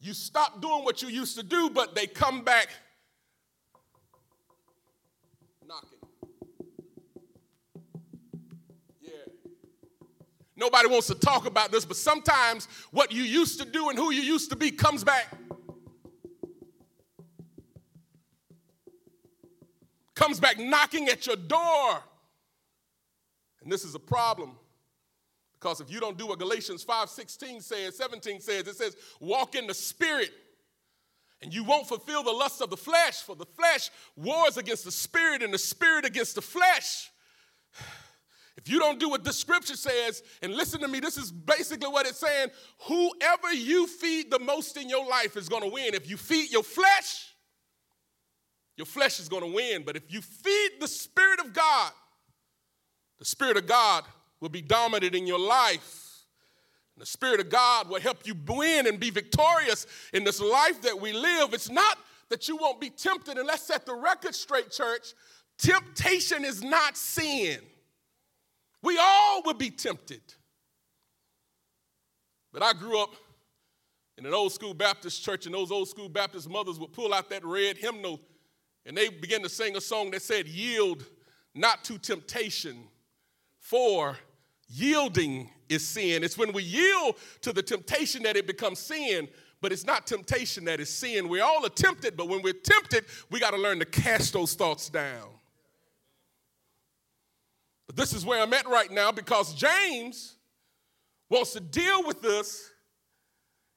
You 0.00 0.12
stop 0.12 0.60
doing 0.60 0.82
what 0.82 1.02
you 1.02 1.08
used 1.08 1.36
to 1.36 1.44
do, 1.44 1.70
but 1.70 1.94
they 1.94 2.08
come 2.08 2.42
back 2.42 2.68
knocking. 5.66 5.98
Yeah. 9.00 9.10
Nobody 10.56 10.88
wants 10.88 11.06
to 11.06 11.14
talk 11.14 11.46
about 11.46 11.70
this, 11.70 11.84
but 11.84 11.96
sometimes 11.96 12.66
what 12.90 13.12
you 13.12 13.22
used 13.22 13.60
to 13.60 13.64
do 13.64 13.88
and 13.88 13.96
who 13.96 14.10
you 14.12 14.22
used 14.22 14.50
to 14.50 14.56
be 14.56 14.72
comes 14.72 15.04
back. 15.04 15.32
Comes 20.16 20.40
back 20.40 20.58
knocking 20.58 21.08
at 21.08 21.26
your 21.26 21.36
door. 21.36 22.02
And 23.62 23.70
this 23.70 23.84
is 23.84 23.94
a 23.94 24.00
problem. 24.00 24.56
Because 25.60 25.80
if 25.80 25.90
you 25.90 26.00
don't 26.00 26.16
do 26.16 26.26
what 26.26 26.38
Galatians 26.38 26.82
5 26.82 27.08
16 27.08 27.60
says, 27.60 27.96
17 27.96 28.40
says, 28.40 28.66
it 28.66 28.76
says, 28.76 28.96
walk 29.20 29.54
in 29.54 29.66
the 29.66 29.74
spirit, 29.74 30.30
and 31.42 31.52
you 31.52 31.64
won't 31.64 31.86
fulfill 31.86 32.22
the 32.22 32.32
lust 32.32 32.62
of 32.62 32.70
the 32.70 32.76
flesh, 32.76 33.22
for 33.22 33.36
the 33.36 33.44
flesh 33.44 33.90
wars 34.16 34.56
against 34.56 34.84
the 34.84 34.90
spirit, 34.90 35.42
and 35.42 35.52
the 35.52 35.58
spirit 35.58 36.04
against 36.04 36.34
the 36.34 36.42
flesh. 36.42 37.10
If 38.58 38.70
you 38.72 38.78
don't 38.78 38.98
do 38.98 39.10
what 39.10 39.22
the 39.22 39.34
scripture 39.34 39.76
says, 39.76 40.22
and 40.40 40.54
listen 40.54 40.80
to 40.80 40.88
me, 40.88 40.98
this 40.98 41.18
is 41.18 41.30
basically 41.30 41.88
what 41.88 42.06
it's 42.06 42.18
saying 42.18 42.48
whoever 42.88 43.52
you 43.52 43.86
feed 43.86 44.30
the 44.30 44.38
most 44.38 44.78
in 44.78 44.88
your 44.88 45.06
life 45.06 45.36
is 45.36 45.46
gonna 45.46 45.68
win. 45.68 45.94
If 45.94 46.08
you 46.08 46.16
feed 46.16 46.50
your 46.50 46.62
flesh, 46.62 47.35
your 48.76 48.86
flesh 48.86 49.20
is 49.20 49.28
gonna 49.28 49.46
win. 49.46 49.82
But 49.84 49.96
if 49.96 50.12
you 50.12 50.20
feed 50.20 50.70
the 50.80 50.88
Spirit 50.88 51.40
of 51.40 51.52
God, 51.52 51.92
the 53.18 53.24
Spirit 53.24 53.56
of 53.56 53.66
God 53.66 54.04
will 54.40 54.50
be 54.50 54.62
dominant 54.62 55.14
in 55.14 55.26
your 55.26 55.38
life. 55.38 56.02
And 56.94 57.02
the 57.02 57.06
Spirit 57.06 57.40
of 57.40 57.48
God 57.48 57.88
will 57.88 58.00
help 58.00 58.26
you 58.26 58.34
win 58.46 58.86
and 58.86 59.00
be 59.00 59.10
victorious 59.10 59.86
in 60.12 60.24
this 60.24 60.40
life 60.40 60.82
that 60.82 61.00
we 61.00 61.12
live. 61.12 61.54
It's 61.54 61.70
not 61.70 61.98
that 62.28 62.48
you 62.48 62.56
won't 62.56 62.80
be 62.80 62.90
tempted, 62.90 63.38
and 63.38 63.46
let's 63.46 63.62
set 63.62 63.86
the 63.86 63.94
record 63.94 64.34
straight, 64.34 64.70
church. 64.70 65.14
Temptation 65.58 66.44
is 66.44 66.62
not 66.62 66.96
sin. 66.96 67.58
We 68.82 68.98
all 68.98 69.42
will 69.44 69.54
be 69.54 69.70
tempted. 69.70 70.22
But 72.52 72.62
I 72.62 72.72
grew 72.72 72.98
up 73.00 73.14
in 74.18 74.26
an 74.26 74.34
old 74.34 74.52
school 74.52 74.74
Baptist 74.74 75.22
church, 75.22 75.46
and 75.46 75.54
those 75.54 75.70
old 75.70 75.88
school 75.88 76.08
Baptist 76.08 76.48
mothers 76.48 76.78
would 76.78 76.92
pull 76.92 77.12
out 77.12 77.30
that 77.30 77.44
red 77.44 77.76
hymnal 77.76 78.20
and 78.86 78.96
they 78.96 79.08
began 79.08 79.42
to 79.42 79.48
sing 79.48 79.76
a 79.76 79.80
song 79.80 80.12
that 80.12 80.22
said, 80.22 80.46
Yield 80.46 81.04
not 81.54 81.82
to 81.84 81.98
temptation, 81.98 82.84
for 83.58 84.16
yielding 84.68 85.50
is 85.68 85.86
sin. 85.86 86.22
It's 86.22 86.38
when 86.38 86.52
we 86.52 86.62
yield 86.62 87.16
to 87.40 87.52
the 87.52 87.62
temptation 87.62 88.22
that 88.22 88.36
it 88.36 88.46
becomes 88.46 88.78
sin, 88.78 89.28
but 89.60 89.72
it's 89.72 89.84
not 89.84 90.06
temptation 90.06 90.64
that 90.66 90.78
is 90.78 90.88
sin. 90.88 91.28
We're 91.28 91.42
all 91.42 91.62
tempted, 91.62 92.16
but 92.16 92.28
when 92.28 92.42
we're 92.42 92.52
tempted, 92.52 93.06
we 93.30 93.40
got 93.40 93.50
to 93.50 93.56
learn 93.56 93.80
to 93.80 93.84
cast 93.84 94.32
those 94.32 94.54
thoughts 94.54 94.88
down. 94.88 95.28
But 97.86 97.96
this 97.96 98.12
is 98.12 98.24
where 98.24 98.40
I'm 98.40 98.52
at 98.52 98.68
right 98.68 98.90
now 98.90 99.10
because 99.10 99.54
James 99.54 100.36
wants 101.28 101.54
to 101.54 101.60
deal 101.60 102.06
with 102.06 102.22
this 102.22 102.70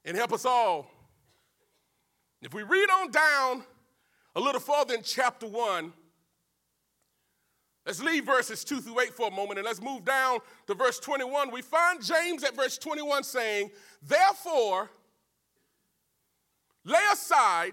and 0.04 0.16
help 0.16 0.32
us 0.32 0.44
all. 0.44 0.90
If 2.42 2.54
we 2.54 2.62
read 2.62 2.88
on 2.90 3.10
down 3.10 3.64
a 4.34 4.40
little 4.40 4.60
further 4.60 4.94
in 4.94 5.02
chapter 5.02 5.46
1, 5.46 5.92
Let's 7.86 8.02
leave 8.02 8.26
verses 8.26 8.62
2 8.62 8.82
through 8.82 9.00
8 9.00 9.14
for 9.14 9.28
a 9.28 9.30
moment 9.30 9.58
and 9.58 9.66
let's 9.66 9.80
move 9.80 10.04
down 10.04 10.38
to 10.66 10.74
verse 10.74 10.98
21. 10.98 11.50
We 11.50 11.62
find 11.62 12.02
James 12.02 12.44
at 12.44 12.54
verse 12.54 12.76
21 12.78 13.24
saying, 13.24 13.70
Therefore, 14.02 14.90
lay 16.84 17.00
aside 17.12 17.72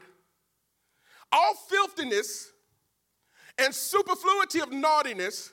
all 1.32 1.54
filthiness 1.70 2.52
and 3.58 3.76
superfluity 3.76 4.62
of 4.62 4.72
naughtiness 4.72 5.52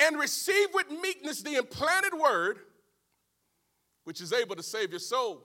and 0.00 0.18
receive 0.18 0.68
with 0.72 0.90
meekness 0.90 1.42
the 1.42 1.54
implanted 1.56 2.14
word, 2.14 2.60
which 4.04 4.20
is 4.20 4.32
able 4.32 4.56
to 4.56 4.62
save 4.62 4.90
your 4.90 5.00
soul. 5.00 5.44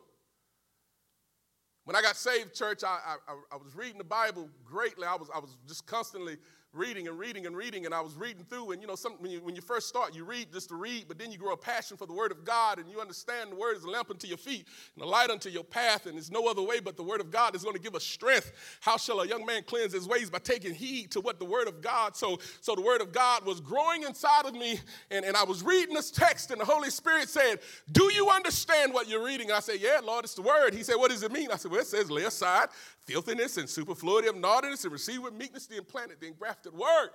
When 1.88 1.96
I 1.96 2.02
got 2.02 2.18
saved, 2.18 2.54
church, 2.54 2.84
I, 2.84 3.16
I, 3.30 3.34
I 3.50 3.56
was 3.56 3.74
reading 3.74 3.98
the 3.98 4.04
Bible 4.04 4.50
greatly. 4.66 5.08
I 5.08 5.16
was, 5.16 5.30
I 5.34 5.40
was 5.40 5.56
just 5.70 5.88
constantly 5.88 6.36
reading 6.74 7.08
and 7.08 7.18
reading 7.18 7.46
and 7.46 7.56
reading, 7.56 7.86
and 7.86 7.94
I 7.94 8.02
was 8.02 8.16
reading 8.16 8.44
through. 8.44 8.72
And 8.72 8.82
you 8.82 8.88
know, 8.88 8.96
some, 8.96 9.14
when, 9.20 9.32
you, 9.32 9.42
when 9.42 9.56
you 9.56 9.62
first 9.62 9.88
start, 9.88 10.16
you 10.16 10.24
read 10.24 10.52
just 10.52 10.70
to 10.70 10.76
read, 10.76 11.06
but 11.08 11.18
then 11.18 11.32
you 11.32 11.38
grow 11.38 11.54
a 11.54 11.58
passion 11.58 11.98
for 11.98 12.06
the 12.06 12.14
Word 12.14 12.32
of 12.32 12.44
God, 12.46 12.80
and 12.80 12.90
you 12.90 13.00
understand 13.00 13.52
the 13.52 13.56
Word 13.56 13.78
is 13.78 13.84
a 13.84 13.90
lamp 13.90 14.10
unto 14.10 14.28
your 14.28 14.38
feet 14.38 14.68
and 14.96 15.04
a 15.04 15.08
light 15.08 15.30
unto 15.30 15.50
your 15.50 15.64
path, 15.64 16.06
and 16.06 16.16
there's 16.16 16.32
no 16.32 16.48
other 16.48 16.62
way 16.62 16.80
but 16.80 16.98
the 16.98 17.04
Word 17.04 17.22
of 17.22 17.32
God 17.32 17.56
is 17.56 17.64
going 17.64 17.76
to 17.76 17.82
give 17.82 17.96
us 17.96 18.04
strength. 18.04 18.52
How 18.82 18.98
shall 18.98 19.22
a 19.22 19.28
young 19.28 19.46
man 19.46 19.64
cleanse 19.64 19.94
his 19.94 20.08
ways 20.08 20.30
by 20.30 20.40
taking 20.40 20.74
heed 20.74 21.12
to 21.12 21.22
what 21.22 21.40
the 21.40 21.46
Word 21.46 21.68
of 21.68 21.82
God? 21.82 22.16
So, 22.16 22.40
so 22.62 22.76
the 22.76 22.82
Word 22.82 23.02
of 23.02 23.12
God 23.12 23.46
was 23.46 23.60
growing 23.60 24.04
inside 24.04 24.46
of 24.46 24.54
me, 24.54 24.80
and, 25.10 25.26
and 25.26 25.36
I 25.36 25.44
was 25.44 25.64
reading 25.64 25.96
this 25.96 26.12
text, 26.12 26.52
and 26.52 26.62
the 26.62 26.66
Holy 26.66 26.90
Spirit 26.90 27.30
said, 27.30 27.60
Do 27.92 28.12
you 28.14 28.30
understand 28.30 28.94
what 28.94 29.10
you're 29.10 29.26
reading? 29.26 29.52
I 29.52 29.60
said, 29.60 29.78
Yeah, 29.80 30.00
Lord, 30.04 30.26
it's 30.26 30.36
the 30.36 30.42
Word. 30.42 30.74
He 30.74 30.84
said, 30.84 30.96
What 30.96 31.12
does 31.12 31.24
it 31.24 31.32
mean? 31.32 31.52
I 31.52 31.56
said, 31.56 31.72
Well, 31.72 31.82
it 31.82 31.88
says, 31.88 32.12
lay 32.12 32.24
aside 32.24 32.70
filthiness 33.08 33.58
and 33.58 33.68
superfluity 33.70 34.28
of 34.28 34.36
naughtiness 34.36 34.84
and 34.84 34.92
receive 34.92 35.24
with 35.24 35.34
meekness 35.34 35.66
the 35.66 35.78
implanted, 35.78 36.20
the 36.20 36.28
engrafted 36.28 36.74
Word. 36.74 37.10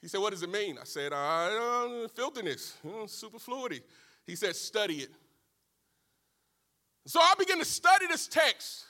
He 0.00 0.08
said, 0.08 0.20
What 0.20 0.30
does 0.30 0.42
it 0.42 0.50
mean? 0.50 0.78
I 0.80 0.84
said, 0.84 1.12
uh, 1.12 2.08
Filthiness, 2.08 2.76
uh, 2.84 3.06
superfluity. 3.06 3.82
He 4.26 4.34
said, 4.34 4.56
Study 4.56 4.96
it. 4.96 5.10
So 7.06 7.20
I 7.20 7.34
began 7.38 7.58
to 7.58 7.64
study 7.64 8.06
this 8.06 8.26
text. 8.26 8.86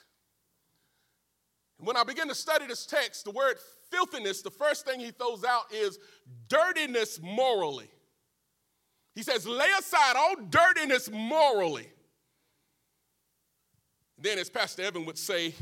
And 1.77 1.87
when 1.87 1.97
I 1.97 2.03
began 2.03 2.27
to 2.29 2.35
study 2.35 2.65
this 2.67 2.85
text, 2.85 3.25
the 3.25 3.31
word 3.31 3.55
filthiness, 3.91 4.41
the 4.41 4.51
first 4.51 4.85
thing 4.85 4.99
he 4.99 5.11
throws 5.11 5.43
out 5.43 5.71
is 5.71 5.99
dirtiness 6.47 7.19
morally. 7.21 7.89
He 9.13 9.23
says, 9.23 9.45
Lay 9.45 9.69
aside 9.77 10.15
all 10.15 10.35
dirtiness 10.49 11.11
morally. 11.11 11.92
Then, 14.23 14.39
as 14.39 14.49
Pastor 14.49 14.81
Evan 14.81 15.05
would 15.05 15.19
say, 15.19 15.53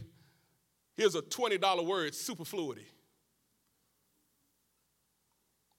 here's 0.96 1.16
a 1.16 1.22
$20 1.22 1.86
word 1.86 2.16
superfluity 2.16 2.88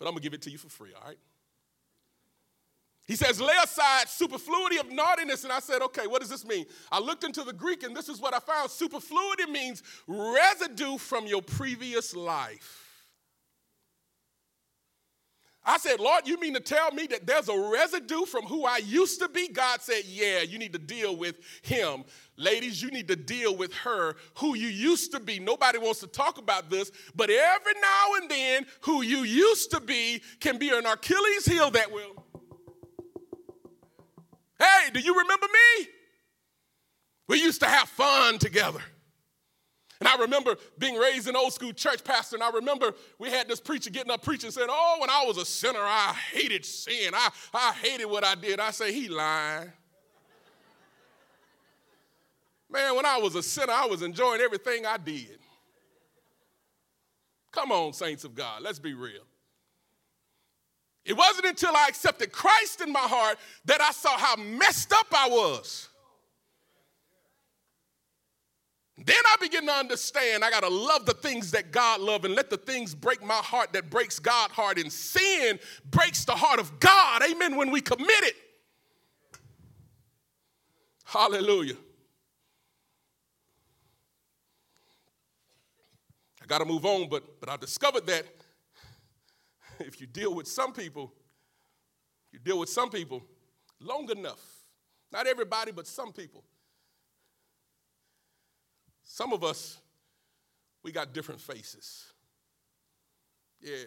but 0.03 0.09
I'm 0.09 0.15
gonna 0.15 0.23
give 0.23 0.35
it 0.35 0.43
to 0.43 0.51
you 0.51 0.59
for 0.59 0.69
free, 0.69 0.91
all 1.01 1.07
right? 1.07 1.19
He 3.07 3.15
says, 3.15 3.41
lay 3.41 3.55
aside 3.63 4.09
superfluity 4.09 4.79
of 4.79 4.91
naughtiness. 4.91 5.45
And 5.45 5.53
I 5.53 5.61
said, 5.61 5.81
okay, 5.81 6.09
what 6.09 6.21
does 6.21 6.29
this 6.29 6.45
mean? 6.45 6.67
I 6.91 6.99
looked 6.99 7.23
into 7.23 7.45
the 7.45 7.53
Greek 7.53 7.85
and 7.85 7.97
this 7.97 8.09
is 8.09 8.21
what 8.21 8.35
I 8.35 8.41
found. 8.41 8.73
Superfluity 8.73 9.49
means 9.49 9.85
residue 10.09 10.99
from 10.99 11.29
your 11.29 11.41
previous 11.41 12.17
life. 12.17 12.83
I 15.65 15.79
said, 15.79 16.01
Lord, 16.01 16.27
you 16.27 16.41
mean 16.41 16.55
to 16.55 16.61
tell 16.61 16.91
me 16.91 17.07
that 17.07 17.25
there's 17.25 17.49
a 17.49 17.57
residue 17.57 18.25
from 18.25 18.47
who 18.47 18.65
I 18.65 18.79
used 18.79 19.21
to 19.21 19.29
be? 19.29 19.47
God 19.47 19.83
said, 19.83 20.03
Yeah, 20.05 20.41
you 20.41 20.59
need 20.59 20.73
to 20.73 20.81
deal 20.81 21.15
with 21.15 21.37
him. 21.63 22.03
Ladies, 22.43 22.83
you 22.83 22.91
need 22.91 23.07
to 23.07 23.15
deal 23.15 23.57
with 23.57 23.73
her, 23.73 24.17
who 24.39 24.57
you 24.57 24.67
used 24.67 25.13
to 25.13 25.21
be. 25.21 25.39
Nobody 25.39 25.79
wants 25.79 26.01
to 26.01 26.09
talk 26.09 26.39
about 26.39 26.71
this, 26.71 26.91
but 27.15 27.31
every 27.31 27.75
now 27.75 28.15
and 28.21 28.29
then, 28.29 28.67
who 28.81 29.03
you 29.03 29.19
used 29.19 29.71
to 29.71 29.81
be 29.81 30.21
can 30.41 30.59
be 30.59 30.71
an 30.71 30.85
Achilles 30.85 31.47
heel 31.47 31.71
that 31.71 31.93
will. 31.93 32.25
Hey, 34.59 34.91
do 34.93 34.99
you 34.99 35.17
remember 35.17 35.47
me? 35.47 35.87
We 37.29 37.41
used 37.41 37.61
to 37.61 37.69
have 37.69 37.89
fun 37.89 38.39
together. 38.39 38.81
And 40.01 40.09
I 40.09 40.17
remember 40.17 40.57
being 40.79 40.97
raised 40.97 41.29
in 41.29 41.37
old 41.37 41.53
school 41.53 41.73
church 41.73 42.03
pastor, 42.03 42.35
and 42.35 42.43
I 42.43 42.51
remember 42.51 42.93
we 43.21 43.31
had 43.31 43.47
this 43.47 43.61
preacher 43.61 43.89
getting 43.89 44.11
up 44.11 44.25
preaching 44.25 44.51
saying, 44.51 44.67
Oh, 44.69 44.97
when 45.01 45.11
I 45.11 45.25
was 45.25 45.37
a 45.37 45.45
sinner, 45.45 45.79
I 45.79 46.13
hated 46.33 46.65
sin. 46.65 47.15
I, 47.15 47.29
I 47.55 47.73
hated 47.75 48.07
what 48.07 48.25
I 48.25 48.35
did. 48.35 48.59
I 48.59 48.73
say, 48.73 48.93
He 48.93 49.09
lying. 49.09 49.73
Man, 52.73 52.97
when 52.97 53.05
I 53.05 53.19
was 53.19 53.35
a 53.35 53.43
sinner, 53.43 53.73
I 53.73 53.87
was 53.87 54.01
enjoying 54.01 54.41
everything 54.41 54.87
I 54.87 54.97
did. 54.97 55.39
Come 57.53 57.71
on, 57.71 57.93
saints 57.93 58.25
of 58.25 58.35
God, 58.35 58.63
let's 58.63 58.79
be 58.79 58.95
real. 58.95 59.23
It 61.05 61.15
wasn't 61.15 61.47
until 61.47 61.77
I 61.77 61.87
accepted 61.89 62.33
Christ 62.33 62.81
in 62.81 62.91
my 62.91 63.01
heart 63.01 63.37
that 63.67 63.81
I 63.81 63.91
saw 63.91 64.17
how 64.17 64.37
messed 64.37 64.93
up 64.93 65.07
I 65.13 65.29
was. 65.29 65.89
Then 69.05 69.17
I 69.27 69.37
begin 69.41 69.67
to 69.67 69.73
understand 69.73 70.45
I 70.45 70.51
got 70.51 70.63
to 70.63 70.69
love 70.69 71.07
the 71.07 71.15
things 71.15 71.51
that 71.51 71.73
God 71.73 72.01
loves 72.01 72.25
and 72.25 72.35
let 72.35 72.51
the 72.51 72.57
things 72.57 72.95
break 72.95 73.23
my 73.23 73.35
heart 73.35 73.73
that 73.73 73.91
breaks 73.91 74.19
God's 74.19 74.53
heart. 74.53 74.79
And 74.79 74.93
sin 74.93 75.59
breaks 75.91 76.25
the 76.25 76.37
heart 76.37 76.61
of 76.61 76.79
God. 76.79 77.23
Amen. 77.23 77.57
When 77.57 77.71
we 77.71 77.81
commit 77.81 78.23
it. 78.23 78.37
Hallelujah. 81.05 81.77
Got 86.53 86.59
to 86.59 86.67
move 86.67 86.85
on, 86.85 87.09
but, 87.09 87.41
but 87.41 87.49
I 87.49 87.57
discovered 87.57 88.07
that 88.09 88.27
if 89.81 90.03
you 90.03 90.07
deal 90.07 90.35
with 90.35 90.47
some 90.47 90.75
people, 90.75 91.11
you 92.31 92.39
deal 92.39 92.59
with 92.59 92.69
some 92.69 92.91
people 92.91 93.23
long 93.81 94.11
enough, 94.11 94.39
not 95.11 95.27
everybody, 95.27 95.73
but 95.73 95.87
some 95.87 96.13
people, 96.13 96.45
some 99.03 99.33
of 99.33 99.43
us, 99.43 99.79
we 100.83 100.93
got 100.93 101.15
different 101.15 101.41
faces. 101.41 102.05
Yeah. 103.63 103.87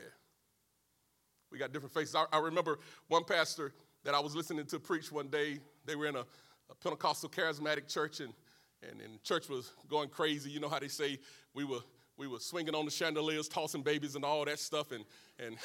We 1.52 1.60
got 1.60 1.72
different 1.72 1.94
faces. 1.94 2.16
I, 2.16 2.26
I 2.34 2.40
remember 2.40 2.80
one 3.10 3.26
pastor 3.26 3.74
that 4.06 4.16
I 4.16 4.20
was 4.20 4.36
listening 4.36 4.66
to 4.66 4.80
preach 4.80 5.12
one 5.12 5.28
day. 5.28 5.60
They 5.86 5.96
were 5.96 6.08
in 6.08 6.16
a, 6.16 6.26
a 6.72 6.76
Pentecostal 6.82 7.30
charismatic 7.30 7.88
church, 7.88 8.22
and, 8.22 8.34
and, 8.82 9.02
and 9.02 9.22
church 9.22 9.50
was 9.50 9.72
going 9.88 10.10
crazy. 10.10 10.50
You 10.50 10.60
know 10.60 10.70
how 10.70 10.80
they 10.80 10.88
say 10.88 11.20
we 11.54 11.64
were 11.64 11.82
we 12.18 12.28
were 12.28 12.40
swinging 12.40 12.76
on 12.76 12.86
the 12.86 12.92
chandeliers, 12.92 13.48
tossing 13.48 13.82
babies 13.82 14.16
and 14.16 14.24
all 14.24 14.46
that 14.46 14.60
stuff. 14.60 14.92
And, 14.92 15.04
and 15.40 15.58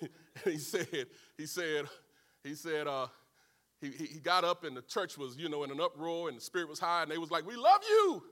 he 0.44 0.58
said, 0.58 1.06
he 1.36 1.46
said, 1.46 1.86
he 2.42 2.54
said, 2.54 2.86
uh, 2.86 3.08
he, 3.80 3.90
he 3.90 4.20
got 4.20 4.44
up 4.44 4.64
and 4.64 4.76
the 4.76 4.82
church 4.82 5.18
was, 5.18 5.36
you 5.36 5.48
know, 5.48 5.64
in 5.64 5.70
an 5.70 5.80
uproar 5.80 6.28
and 6.28 6.38
the 6.38 6.40
spirit 6.40 6.68
was 6.68 6.78
high 6.78 7.02
and 7.02 7.10
they 7.10 7.18
was 7.18 7.30
like, 7.30 7.46
we 7.46 7.56
love 7.56 7.80
you. 7.88 8.22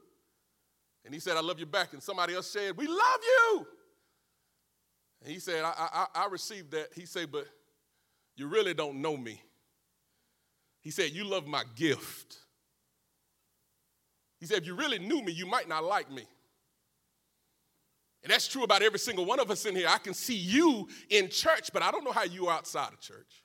And 1.04 1.12
he 1.12 1.20
said, 1.20 1.36
I 1.36 1.40
love 1.40 1.58
you 1.58 1.66
back. 1.66 1.92
And 1.92 2.02
somebody 2.02 2.34
else 2.34 2.46
said, 2.46 2.76
we 2.76 2.86
love 2.86 3.20
you. 3.22 3.66
And 5.22 5.32
he 5.32 5.38
said, 5.38 5.64
I, 5.64 5.72
I, 5.76 6.06
I 6.22 6.26
received 6.28 6.70
that. 6.72 6.88
He 6.94 7.06
said, 7.06 7.30
but 7.30 7.46
you 8.36 8.48
really 8.48 8.74
don't 8.74 9.00
know 9.00 9.16
me. 9.16 9.40
He 10.80 10.90
said, 10.90 11.10
you 11.10 11.24
love 11.24 11.46
my 11.46 11.62
gift. 11.76 12.36
He 14.40 14.46
said, 14.46 14.58
if 14.58 14.66
you 14.66 14.74
really 14.74 14.98
knew 14.98 15.22
me, 15.22 15.32
you 15.32 15.46
might 15.46 15.68
not 15.68 15.84
like 15.84 16.10
me. 16.10 16.24
And 18.22 18.32
that's 18.32 18.46
true 18.46 18.62
about 18.62 18.82
every 18.82 18.98
single 18.98 19.24
one 19.24 19.40
of 19.40 19.50
us 19.50 19.66
in 19.66 19.74
here. 19.74 19.88
I 19.88 19.98
can 19.98 20.14
see 20.14 20.36
you 20.36 20.88
in 21.10 21.28
church, 21.28 21.70
but 21.72 21.82
I 21.82 21.90
don't 21.90 22.04
know 22.04 22.12
how 22.12 22.24
you 22.24 22.46
are 22.46 22.56
outside 22.56 22.92
of 22.92 23.00
church. 23.00 23.42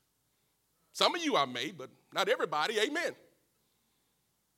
Some 0.93 1.15
of 1.15 1.23
you 1.23 1.35
I 1.35 1.45
may, 1.45 1.71
but 1.71 1.89
not 2.13 2.29
everybody. 2.29 2.79
Amen. 2.79 3.15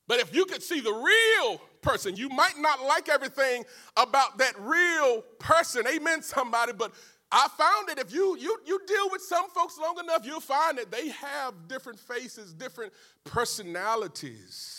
But 0.07 0.19
if 0.19 0.33
you 0.35 0.45
could 0.45 0.63
see 0.63 0.79
the 0.79 0.91
real 0.91 1.61
person, 1.81 2.15
you 2.15 2.29
might 2.29 2.57
not 2.57 2.81
like 2.81 3.09
everything 3.09 3.63
about 3.95 4.39
that 4.39 4.59
real 4.59 5.21
person. 5.37 5.85
Amen, 5.87 6.21
somebody. 6.23 6.73
But 6.73 6.93
I 7.31 7.47
found 7.57 7.89
that 7.89 7.99
if 7.99 8.11
you, 8.11 8.35
you, 8.37 8.57
you 8.65 8.79
deal 8.87 9.09
with 9.11 9.21
some 9.21 9.49
folks 9.51 9.77
long 9.77 9.99
enough, 9.99 10.25
you'll 10.25 10.39
find 10.39 10.79
that 10.79 10.91
they 10.91 11.09
have 11.09 11.67
different 11.67 11.99
faces, 11.99 12.53
different 12.53 12.91
personalities. 13.23 14.78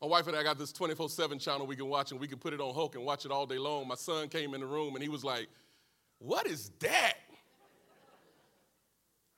My 0.00 0.06
wife 0.06 0.26
and 0.28 0.36
I 0.36 0.42
got 0.42 0.58
this 0.58 0.72
24 0.72 1.10
7 1.10 1.38
channel 1.38 1.66
we 1.66 1.76
can 1.76 1.88
watch, 1.88 2.10
and 2.10 2.20
we 2.20 2.26
can 2.26 2.38
put 2.38 2.54
it 2.54 2.60
on 2.60 2.74
Hulk 2.74 2.94
and 2.94 3.04
watch 3.04 3.24
it 3.26 3.30
all 3.30 3.46
day 3.46 3.58
long. 3.58 3.86
My 3.86 3.96
son 3.96 4.28
came 4.28 4.54
in 4.54 4.60
the 4.60 4.66
room 4.66 4.94
and 4.94 5.02
he 5.02 5.08
was 5.08 5.24
like, 5.24 5.48
What 6.18 6.46
is 6.46 6.70
that? 6.80 7.14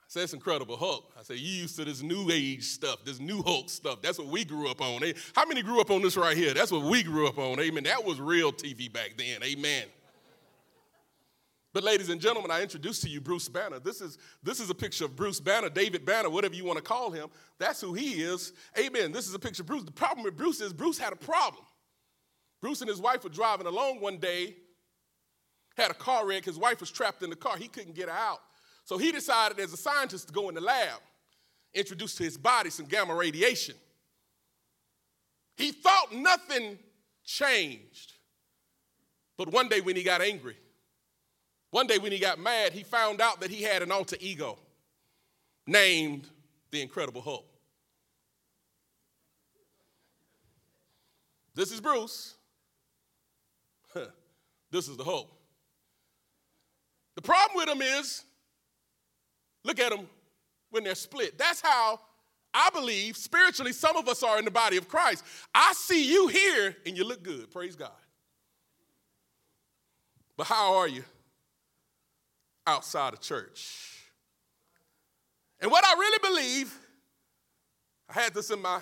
I 0.03 0.07
said, 0.07 0.23
It's 0.25 0.35
Incredible 0.35 0.77
Hulk. 0.77 1.11
I 1.19 1.25
said, 1.25 1.39
You 1.39 1.63
used 1.63 1.77
to 1.77 1.85
this 1.85 2.01
new 2.01 2.31
age 2.31 2.63
stuff, 2.63 3.05
this 3.05 3.19
new 3.19 3.43
Hulk 3.43 3.71
stuff. 3.71 4.03
That's 4.03 4.19
what 4.19 4.29
we 4.29 4.45
grew 4.45 4.71
up 4.71 4.81
on. 4.81 5.03
How 5.35 5.47
many 5.47 5.63
grew 5.63 5.81
up 5.81 5.91
on 5.91 6.01
this 6.01 6.17
right 6.17 6.37
here? 6.37 6.55
That's 6.55 6.71
what 6.71 6.83
we 6.83 7.03
grew 7.03 7.27
up 7.27 7.39
on. 7.39 7.59
Amen. 7.59 7.85
That 7.85 8.05
was 8.05 8.21
real 8.21 8.53
TV 8.53 8.93
back 8.93 9.15
then. 9.19 9.43
Amen. 9.43 9.87
But, 11.73 11.85
ladies 11.85 12.11
and 12.11 12.21
gentlemen, 12.21 12.51
I 12.51 12.61
introduce 12.61 13.01
to 13.01 13.09
you 13.09 13.21
Bruce 13.21 13.49
Banner. 13.49 13.79
This 13.79 14.03
is, 14.03 14.19
this 14.43 14.61
is 14.61 14.69
a 14.69 14.75
picture 14.75 15.07
of 15.07 15.17
Bruce 15.17 15.41
Banner, 15.41 15.71
David 15.71 16.05
Banner, 16.05 16.29
whatever 16.29 16.55
you 16.55 16.65
want 16.65 16.77
to 16.77 16.83
call 16.83 17.11
him. 17.11 17.29
That's 17.59 17.81
who 17.81 17.95
he 17.95 18.23
is. 18.23 18.53
Amen. 18.79 19.11
This 19.11 19.27
is 19.27 19.35
a 19.35 19.39
picture 19.39 19.63
of 19.63 19.67
Bruce. 19.67 19.85
The 19.85 19.91
problem 19.91 20.23
with 20.23 20.37
Bruce 20.37 20.61
is 20.61 20.73
Bruce 20.75 20.99
had 20.99 21.15
a 21.15 21.17
problem. 21.17 21.65
Bruce 22.61 22.83
and 22.83 22.91
his 22.91 23.01
wife 23.01 23.25
were 23.25 23.31
driving 23.31 23.67
along 23.67 24.01
one 24.01 24.19
day, 24.19 24.55
had 25.77 25.91
a 25.91 25.95
car 25.95 26.27
wreck. 26.27 26.45
His 26.45 26.59
wife 26.59 26.79
was 26.81 26.91
trapped 26.91 27.23
in 27.23 27.31
the 27.31 27.37
car. 27.37 27.57
He 27.57 27.69
couldn't 27.69 27.95
get 27.95 28.09
her 28.09 28.15
out. 28.15 28.41
So 28.85 28.99
he 28.99 29.11
decided, 29.11 29.59
as 29.59 29.73
a 29.73 29.77
scientist, 29.77 30.29
to 30.29 30.33
go 30.35 30.51
in 30.51 30.55
the 30.55 30.61
lab, 30.61 31.01
introduce 31.73 32.15
to 32.17 32.25
his 32.25 32.37
body 32.37 32.69
some 32.69 32.87
gamma 32.87 33.15
radiation. 33.15 33.77
He 35.57 35.73
thought 35.73 36.13
nothing 36.13 36.79
changed. 37.25 38.13
But 39.39 39.51
one 39.51 39.69
day 39.69 39.81
when 39.81 39.97
he 39.97 40.03
got 40.03 40.21
angry, 40.21 40.57
one 41.73 41.87
day 41.87 41.97
when 41.97 42.13
he 42.13 42.19
got 42.19 42.39
mad, 42.39 42.75
he 42.75 42.83
found 42.83 43.23
out 43.23 43.41
that 43.41 43.51
he 43.51 43.63
had 43.63 43.83
an 43.83 43.91
alter 43.91 44.17
ego 44.21 44.59
named 45.67 46.29
the 46.71 46.83
Incredible 46.83 47.23
Hulk. 47.23 47.47
This 51.55 51.73
is 51.73 51.81
Bruce. 51.81 52.35
this 54.71 54.87
is 54.87 54.99
the 54.99 55.05
Hulk. 55.05 55.35
The 57.15 57.23
problem 57.23 57.57
with 57.57 57.67
them 57.67 57.81
is, 57.81 58.23
look 59.65 59.81
at 59.81 59.91
them 59.91 60.07
when 60.71 60.85
they're 60.85 60.95
split. 60.95 61.39
That's 61.39 61.63
how 61.63 62.01
I 62.53 62.69
believe 62.75 63.17
spiritually 63.17 63.73
some 63.73 63.97
of 63.97 64.09
us 64.09 64.23
are 64.23 64.39
in 64.39 64.45
the 64.45 64.51
body 64.51 64.77
of 64.77 64.89
Christ. 64.89 65.25
I 65.55 65.73
see 65.73 66.07
you 66.07 66.29
here 66.29 66.77
and 66.85 66.99
you 66.99 67.05
look 67.05 67.23
good. 67.23 67.51
Praise 67.51 67.77
God. 67.77 67.91
But 70.37 70.49
how 70.49 70.75
are 70.75 70.89
you 70.89 71.05
outside 72.67 73.13
of 73.13 73.21
church. 73.21 74.03
And 75.61 75.71
what 75.71 75.85
I 75.85 75.95
really 75.95 76.19
believe, 76.23 76.77
I 78.09 78.21
had 78.21 78.35
this 78.35 78.51
in 78.51 78.61
my, 78.61 78.81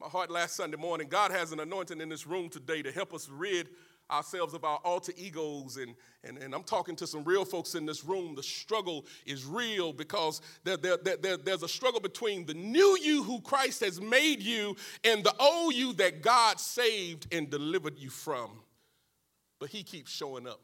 my 0.00 0.08
heart 0.08 0.30
last 0.30 0.56
Sunday 0.56 0.76
morning. 0.76 1.08
God 1.08 1.30
has 1.30 1.52
an 1.52 1.60
anointing 1.60 2.00
in 2.00 2.08
this 2.08 2.26
room 2.26 2.48
today 2.48 2.82
to 2.82 2.90
help 2.90 3.14
us 3.14 3.28
rid 3.28 3.68
ourselves 4.10 4.54
of 4.54 4.64
our 4.64 4.78
alter 4.84 5.12
egos. 5.16 5.76
And, 5.76 5.94
and, 6.24 6.38
and 6.38 6.54
I'm 6.54 6.64
talking 6.64 6.96
to 6.96 7.06
some 7.06 7.24
real 7.24 7.44
folks 7.44 7.74
in 7.74 7.86
this 7.86 8.04
room. 8.04 8.34
The 8.34 8.42
struggle 8.42 9.06
is 9.24 9.46
real 9.46 9.92
because 9.92 10.40
there, 10.64 10.76
there, 10.76 10.96
there, 10.96 11.36
there's 11.36 11.62
a 11.62 11.68
struggle 11.68 12.00
between 12.00 12.46
the 12.46 12.54
new 12.54 12.98
you 13.00 13.22
who 13.22 13.40
Christ 13.40 13.80
has 13.84 14.00
made 14.00 14.42
you 14.42 14.76
and 15.04 15.22
the 15.22 15.34
old 15.38 15.74
you 15.74 15.92
that 15.94 16.22
God 16.22 16.58
saved 16.58 17.32
and 17.32 17.48
delivered 17.48 17.98
you 17.98 18.10
from. 18.10 18.50
But 19.58 19.70
He 19.70 19.82
keeps 19.82 20.10
showing 20.10 20.46
up. 20.48 20.60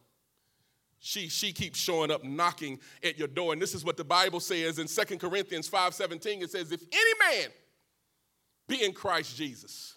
She, 0.98 1.28
she 1.28 1.52
keeps 1.52 1.78
showing 1.78 2.10
up 2.10 2.24
knocking 2.24 2.80
at 3.04 3.18
your 3.18 3.28
door. 3.28 3.52
And 3.52 3.60
this 3.60 3.74
is 3.74 3.84
what 3.84 3.96
the 3.96 4.04
Bible 4.04 4.40
says 4.40 4.78
in 4.78 4.86
2 4.88 5.18
Corinthians 5.18 5.68
5:17. 5.68 6.42
It 6.42 6.50
says, 6.50 6.72
if 6.72 6.82
any 6.82 7.40
man 7.40 7.50
be 8.66 8.84
in 8.84 8.92
Christ 8.92 9.36
Jesus, 9.36 9.96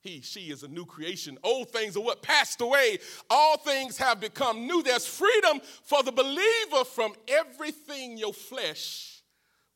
he, 0.00 0.20
she 0.20 0.52
is 0.52 0.62
a 0.62 0.68
new 0.68 0.84
creation. 0.84 1.36
Old 1.42 1.70
things 1.70 1.96
are 1.96 2.02
what 2.02 2.22
passed 2.22 2.60
away. 2.60 2.98
All 3.28 3.56
things 3.56 3.98
have 3.98 4.20
become 4.20 4.66
new. 4.66 4.82
There's 4.82 5.06
freedom 5.06 5.60
for 5.82 6.02
the 6.02 6.12
believer 6.12 6.84
from 6.84 7.14
everything 7.26 8.16
your 8.16 8.32
flesh 8.32 9.22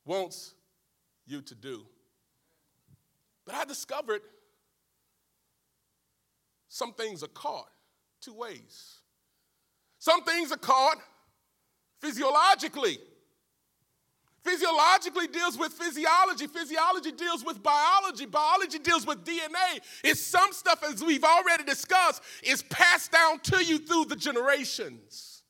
wants 0.04 0.54
you 1.26 1.42
to 1.42 1.54
do. 1.54 1.84
But 3.44 3.56
I 3.56 3.64
discovered 3.64 4.22
some 6.68 6.92
things 6.92 7.24
are 7.24 7.28
caught 7.28 7.68
two 8.20 8.34
ways. 8.34 8.99
Some 10.00 10.24
things 10.24 10.50
are 10.50 10.56
caught 10.56 10.96
physiologically. 12.00 12.98
Physiologically 14.42 15.26
deals 15.26 15.58
with 15.58 15.72
physiology. 15.74 16.46
Physiology 16.46 17.12
deals 17.12 17.44
with 17.44 17.62
biology. 17.62 18.24
Biology 18.24 18.78
deals 18.78 19.06
with 19.06 19.22
DNA. 19.24 19.80
It's 20.02 20.20
some 20.20 20.52
stuff, 20.52 20.82
as 20.82 21.04
we've 21.04 21.22
already 21.22 21.64
discussed, 21.64 22.22
is 22.42 22.62
passed 22.62 23.12
down 23.12 23.40
to 23.40 23.62
you 23.62 23.78
through 23.78 24.06
the 24.06 24.16
generations. 24.16 25.42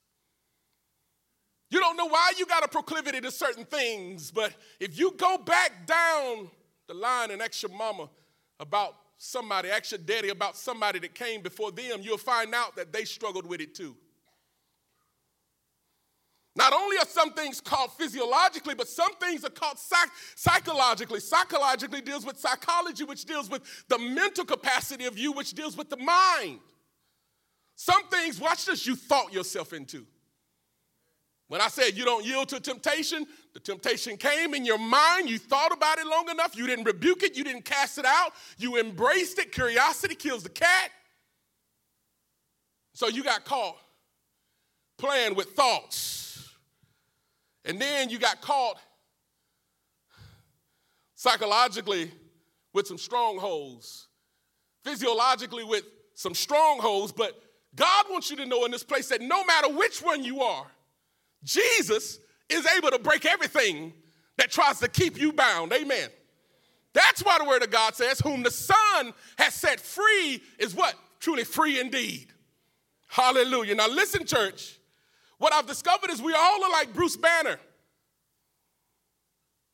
You 1.70 1.78
don't 1.78 1.96
know 1.96 2.08
why 2.08 2.32
you 2.36 2.44
got 2.44 2.64
a 2.64 2.68
proclivity 2.68 3.20
to 3.20 3.30
certain 3.30 3.64
things, 3.64 4.32
but 4.32 4.52
if 4.80 4.98
you 4.98 5.12
go 5.16 5.38
back 5.38 5.86
down 5.86 6.50
the 6.88 6.94
line 6.94 7.30
and 7.30 7.40
ask 7.40 7.62
your 7.62 7.70
mama 7.70 8.10
about 8.58 8.96
somebody, 9.16 9.70
ask 9.70 9.92
your 9.92 9.98
daddy 9.98 10.30
about 10.30 10.56
somebody 10.56 10.98
that 10.98 11.14
came 11.14 11.40
before 11.40 11.70
them, 11.70 12.00
you'll 12.02 12.18
find 12.18 12.52
out 12.52 12.74
that 12.74 12.92
they 12.92 13.04
struggled 13.04 13.46
with 13.46 13.60
it 13.60 13.76
too. 13.76 13.96
Not 16.60 16.74
only 16.74 16.98
are 16.98 17.06
some 17.06 17.32
things 17.32 17.58
caught 17.58 17.96
physiologically, 17.96 18.74
but 18.74 18.86
some 18.86 19.14
things 19.14 19.46
are 19.46 19.50
caught 19.50 19.78
psych- 19.78 20.10
psychologically. 20.36 21.18
Psychologically 21.18 22.02
deals 22.02 22.26
with 22.26 22.38
psychology, 22.38 23.02
which 23.02 23.24
deals 23.24 23.48
with 23.48 23.62
the 23.88 23.98
mental 23.98 24.44
capacity 24.44 25.06
of 25.06 25.16
you, 25.16 25.32
which 25.32 25.54
deals 25.54 25.74
with 25.74 25.88
the 25.88 25.96
mind. 25.96 26.58
Some 27.76 28.06
things, 28.08 28.38
watch 28.38 28.66
this, 28.66 28.86
you 28.86 28.94
thought 28.94 29.32
yourself 29.32 29.72
into. 29.72 30.06
When 31.48 31.62
I 31.62 31.68
said 31.68 31.96
you 31.96 32.04
don't 32.04 32.26
yield 32.26 32.50
to 32.50 32.60
temptation, 32.60 33.26
the 33.54 33.60
temptation 33.60 34.18
came 34.18 34.52
in 34.52 34.66
your 34.66 34.78
mind. 34.78 35.30
You 35.30 35.38
thought 35.38 35.72
about 35.72 35.98
it 35.98 36.06
long 36.06 36.28
enough. 36.28 36.54
You 36.54 36.66
didn't 36.66 36.84
rebuke 36.84 37.22
it. 37.22 37.38
You 37.38 37.42
didn't 37.42 37.64
cast 37.64 37.96
it 37.96 38.04
out. 38.04 38.32
You 38.58 38.76
embraced 38.78 39.38
it. 39.38 39.50
Curiosity 39.50 40.14
kills 40.14 40.42
the 40.42 40.50
cat. 40.50 40.90
So 42.92 43.08
you 43.08 43.24
got 43.24 43.46
caught 43.46 43.78
playing 44.98 45.34
with 45.34 45.52
thoughts 45.52 46.19
and 47.64 47.80
then 47.80 48.10
you 48.10 48.18
got 48.18 48.40
caught 48.40 48.78
psychologically 51.14 52.10
with 52.72 52.86
some 52.86 52.98
strongholds, 52.98 54.08
physiologically 54.84 55.64
with 55.64 55.84
some 56.14 56.34
strongholds, 56.34 57.12
but 57.12 57.40
God 57.74 58.06
wants 58.10 58.30
you 58.30 58.36
to 58.36 58.46
know 58.46 58.64
in 58.64 58.70
this 58.70 58.82
place 58.82 59.08
that 59.08 59.20
no 59.20 59.44
matter 59.44 59.68
which 59.68 60.00
one 60.00 60.24
you 60.24 60.42
are, 60.42 60.66
Jesus 61.44 62.18
is 62.48 62.66
able 62.76 62.90
to 62.90 62.98
break 62.98 63.24
everything 63.24 63.92
that 64.36 64.50
tries 64.50 64.80
to 64.80 64.88
keep 64.88 65.20
you 65.20 65.32
bound. 65.32 65.72
Amen. 65.72 66.08
That's 66.92 67.22
why 67.22 67.38
the 67.38 67.44
word 67.44 67.62
of 67.62 67.70
God 67.70 67.94
says, 67.94 68.20
Whom 68.20 68.42
the 68.42 68.50
Son 68.50 69.12
has 69.38 69.54
set 69.54 69.80
free 69.80 70.42
is 70.58 70.74
what? 70.74 70.94
Truly 71.20 71.44
free 71.44 71.78
indeed. 71.78 72.32
Hallelujah. 73.08 73.74
Now, 73.74 73.88
listen, 73.88 74.26
church. 74.26 74.79
What 75.40 75.54
I've 75.54 75.66
discovered 75.66 76.10
is 76.10 76.20
we 76.20 76.34
all 76.34 76.64
are 76.64 76.70
like 76.70 76.92
Bruce 76.92 77.16
Banner 77.16 77.58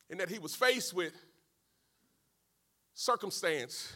in 0.08 0.18
that 0.18 0.28
he 0.28 0.38
was 0.38 0.54
faced 0.54 0.94
with 0.94 1.12
circumstance 2.94 3.92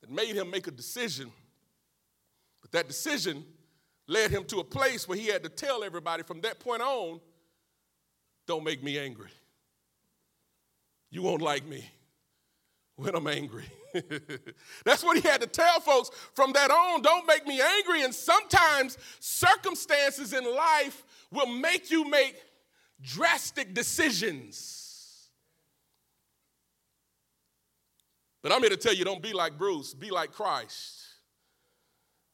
that 0.00 0.10
made 0.10 0.34
him 0.34 0.50
make 0.50 0.66
a 0.66 0.70
decision. 0.70 1.30
But 2.62 2.72
that 2.72 2.88
decision 2.88 3.44
led 4.06 4.30
him 4.30 4.44
to 4.44 4.60
a 4.60 4.64
place 4.64 5.06
where 5.06 5.18
he 5.18 5.26
had 5.26 5.42
to 5.42 5.50
tell 5.50 5.84
everybody 5.84 6.22
from 6.22 6.40
that 6.40 6.60
point 6.60 6.80
on 6.80 7.20
don't 8.46 8.64
make 8.64 8.82
me 8.82 8.98
angry. 8.98 9.30
You 11.10 11.20
won't 11.20 11.42
like 11.42 11.66
me 11.66 11.84
when 12.96 13.14
I'm 13.14 13.26
angry. 13.26 13.64
That's 14.84 15.02
what 15.02 15.16
he 15.16 15.26
had 15.26 15.40
to 15.40 15.46
tell 15.46 15.80
folks 15.80 16.10
from 16.34 16.52
that 16.52 16.70
on. 16.70 17.02
Don't 17.02 17.26
make 17.26 17.46
me 17.46 17.60
angry. 17.60 18.02
And 18.02 18.14
sometimes 18.14 18.98
circumstances 19.20 20.32
in 20.32 20.44
life 20.44 21.04
will 21.30 21.46
make 21.46 21.90
you 21.90 22.08
make 22.08 22.36
drastic 23.02 23.74
decisions. 23.74 25.28
But 28.42 28.52
I'm 28.52 28.60
here 28.60 28.70
to 28.70 28.76
tell 28.76 28.94
you 28.94 29.04
don't 29.04 29.22
be 29.22 29.32
like 29.32 29.56
Bruce, 29.56 29.94
be 29.94 30.10
like 30.10 30.32
Christ. 30.32 31.03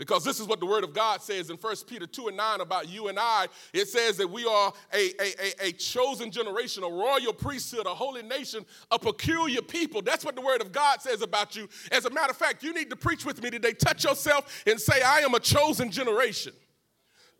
Because 0.00 0.24
this 0.24 0.40
is 0.40 0.46
what 0.46 0.60
the 0.60 0.66
Word 0.66 0.82
of 0.82 0.94
God 0.94 1.20
says 1.20 1.50
in 1.50 1.58
1 1.58 1.76
Peter 1.86 2.06
2 2.06 2.28
and 2.28 2.36
9 2.38 2.62
about 2.62 2.88
you 2.88 3.08
and 3.08 3.18
I. 3.20 3.48
It 3.74 3.86
says 3.86 4.16
that 4.16 4.26
we 4.26 4.46
are 4.46 4.72
a, 4.94 5.10
a, 5.20 5.66
a, 5.66 5.72
chosen 5.72 6.30
generation, 6.30 6.82
a 6.84 6.88
royal 6.88 7.34
priesthood, 7.34 7.84
a 7.84 7.90
holy 7.94 8.22
nation, 8.22 8.64
a 8.90 8.98
peculiar 8.98 9.60
people. 9.60 10.00
That's 10.00 10.24
what 10.24 10.36
the 10.36 10.40
Word 10.40 10.62
of 10.62 10.72
God 10.72 11.02
says 11.02 11.20
about 11.20 11.54
you. 11.54 11.68
As 11.92 12.06
a 12.06 12.10
matter 12.10 12.30
of 12.30 12.38
fact, 12.38 12.62
you 12.62 12.72
need 12.72 12.88
to 12.88 12.96
preach 12.96 13.26
with 13.26 13.42
me 13.42 13.50
today. 13.50 13.74
Touch 13.74 14.04
yourself 14.04 14.62
and 14.66 14.80
say, 14.80 15.02
I 15.02 15.18
am 15.18 15.34
a 15.34 15.38
chosen 15.38 15.90
generation. 15.90 16.54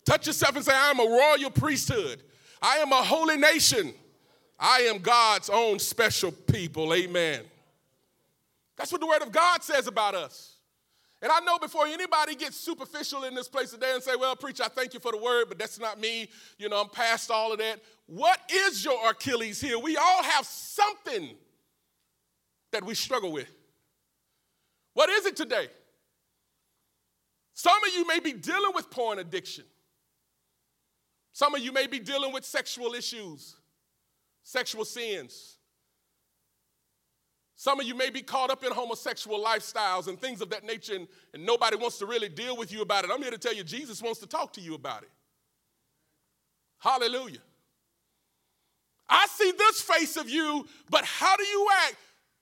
Touch 0.04 0.26
yourself 0.26 0.54
and 0.54 0.62
say, 0.62 0.74
I 0.74 0.90
am 0.90 1.00
a 1.00 1.04
royal 1.04 1.50
priesthood. 1.50 2.22
I 2.60 2.76
am 2.76 2.92
a 2.92 3.02
holy 3.02 3.38
nation. 3.38 3.94
I 4.58 4.80
am 4.80 4.98
God's 4.98 5.48
own 5.48 5.78
special 5.78 6.30
people. 6.30 6.92
Amen. 6.92 7.40
That's 8.76 8.92
what 8.92 9.00
the 9.00 9.06
Word 9.06 9.22
of 9.22 9.32
God 9.32 9.62
says 9.62 9.86
about 9.86 10.14
us. 10.14 10.58
And 11.22 11.30
I 11.30 11.40
know 11.40 11.58
before 11.58 11.86
anybody 11.86 12.34
gets 12.34 12.56
superficial 12.56 13.24
in 13.24 13.34
this 13.34 13.48
place 13.48 13.70
today 13.70 13.92
and 13.92 14.02
say, 14.02 14.16
well, 14.16 14.34
preacher, 14.34 14.62
I 14.62 14.68
thank 14.68 14.94
you 14.94 15.00
for 15.00 15.12
the 15.12 15.18
word, 15.18 15.46
but 15.48 15.58
that's 15.58 15.78
not 15.78 16.00
me. 16.00 16.30
You 16.58 16.70
know, 16.70 16.80
I'm 16.80 16.88
past 16.88 17.30
all 17.30 17.52
of 17.52 17.58
that. 17.58 17.80
What 18.06 18.40
is 18.50 18.84
your 18.84 19.10
Achilles 19.10 19.60
heel? 19.60 19.82
We 19.82 19.96
all 19.98 20.22
have 20.22 20.46
something 20.46 21.36
that 22.72 22.84
we 22.84 22.94
struggle 22.94 23.32
with. 23.32 23.50
What 24.94 25.10
is 25.10 25.26
it 25.26 25.36
today? 25.36 25.68
Some 27.52 27.76
of 27.84 27.92
you 27.94 28.06
may 28.06 28.20
be 28.20 28.32
dealing 28.32 28.72
with 28.74 28.90
porn 28.90 29.18
addiction. 29.18 29.64
Some 31.32 31.54
of 31.54 31.60
you 31.60 31.72
may 31.72 31.86
be 31.86 31.98
dealing 31.98 32.32
with 32.32 32.44
sexual 32.44 32.94
issues, 32.94 33.56
sexual 34.42 34.86
sins. 34.86 35.58
Some 37.60 37.78
of 37.78 37.86
you 37.86 37.94
may 37.94 38.08
be 38.08 38.22
caught 38.22 38.48
up 38.48 38.64
in 38.64 38.72
homosexual 38.72 39.38
lifestyles 39.38 40.08
and 40.08 40.18
things 40.18 40.40
of 40.40 40.48
that 40.48 40.64
nature, 40.64 40.94
and, 40.94 41.06
and, 41.34 41.44
nobody 41.44 41.76
wants 41.76 41.98
to 41.98 42.06
really 42.06 42.30
deal 42.30 42.56
with 42.56 42.72
you 42.72 42.80
about 42.80 43.04
it. 43.04 43.10
I'm 43.12 43.20
here 43.20 43.30
to 43.30 43.36
tell 43.36 43.52
you, 43.52 43.62
Jesus 43.64 44.00
wants 44.00 44.18
to 44.20 44.26
talk 44.26 44.54
to 44.54 44.62
you 44.62 44.72
about 44.72 45.02
it. 45.02 45.10
Hallelujah. 46.78 47.42
I 49.10 49.26
see 49.26 49.52
this 49.52 49.82
face 49.82 50.16
of 50.16 50.30
you, 50.30 50.66
but 50.88 51.04
how 51.04 51.36
do 51.36 51.44
you 51.44 51.68
act? 51.84 51.96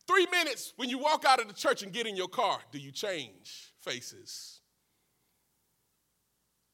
Three 0.07 0.27
minutes 0.31 0.73
when 0.77 0.89
you 0.89 0.99
walk 0.99 1.25
out 1.25 1.41
of 1.41 1.49
the 1.49 1.53
church 1.55 1.83
and 1.83 1.93
get 1.93 2.07
in 2.07 2.15
your 2.15 2.29
car, 2.29 2.61
do 2.71 2.79
you 2.79 2.93
change 2.93 3.73
faces? 3.81 4.61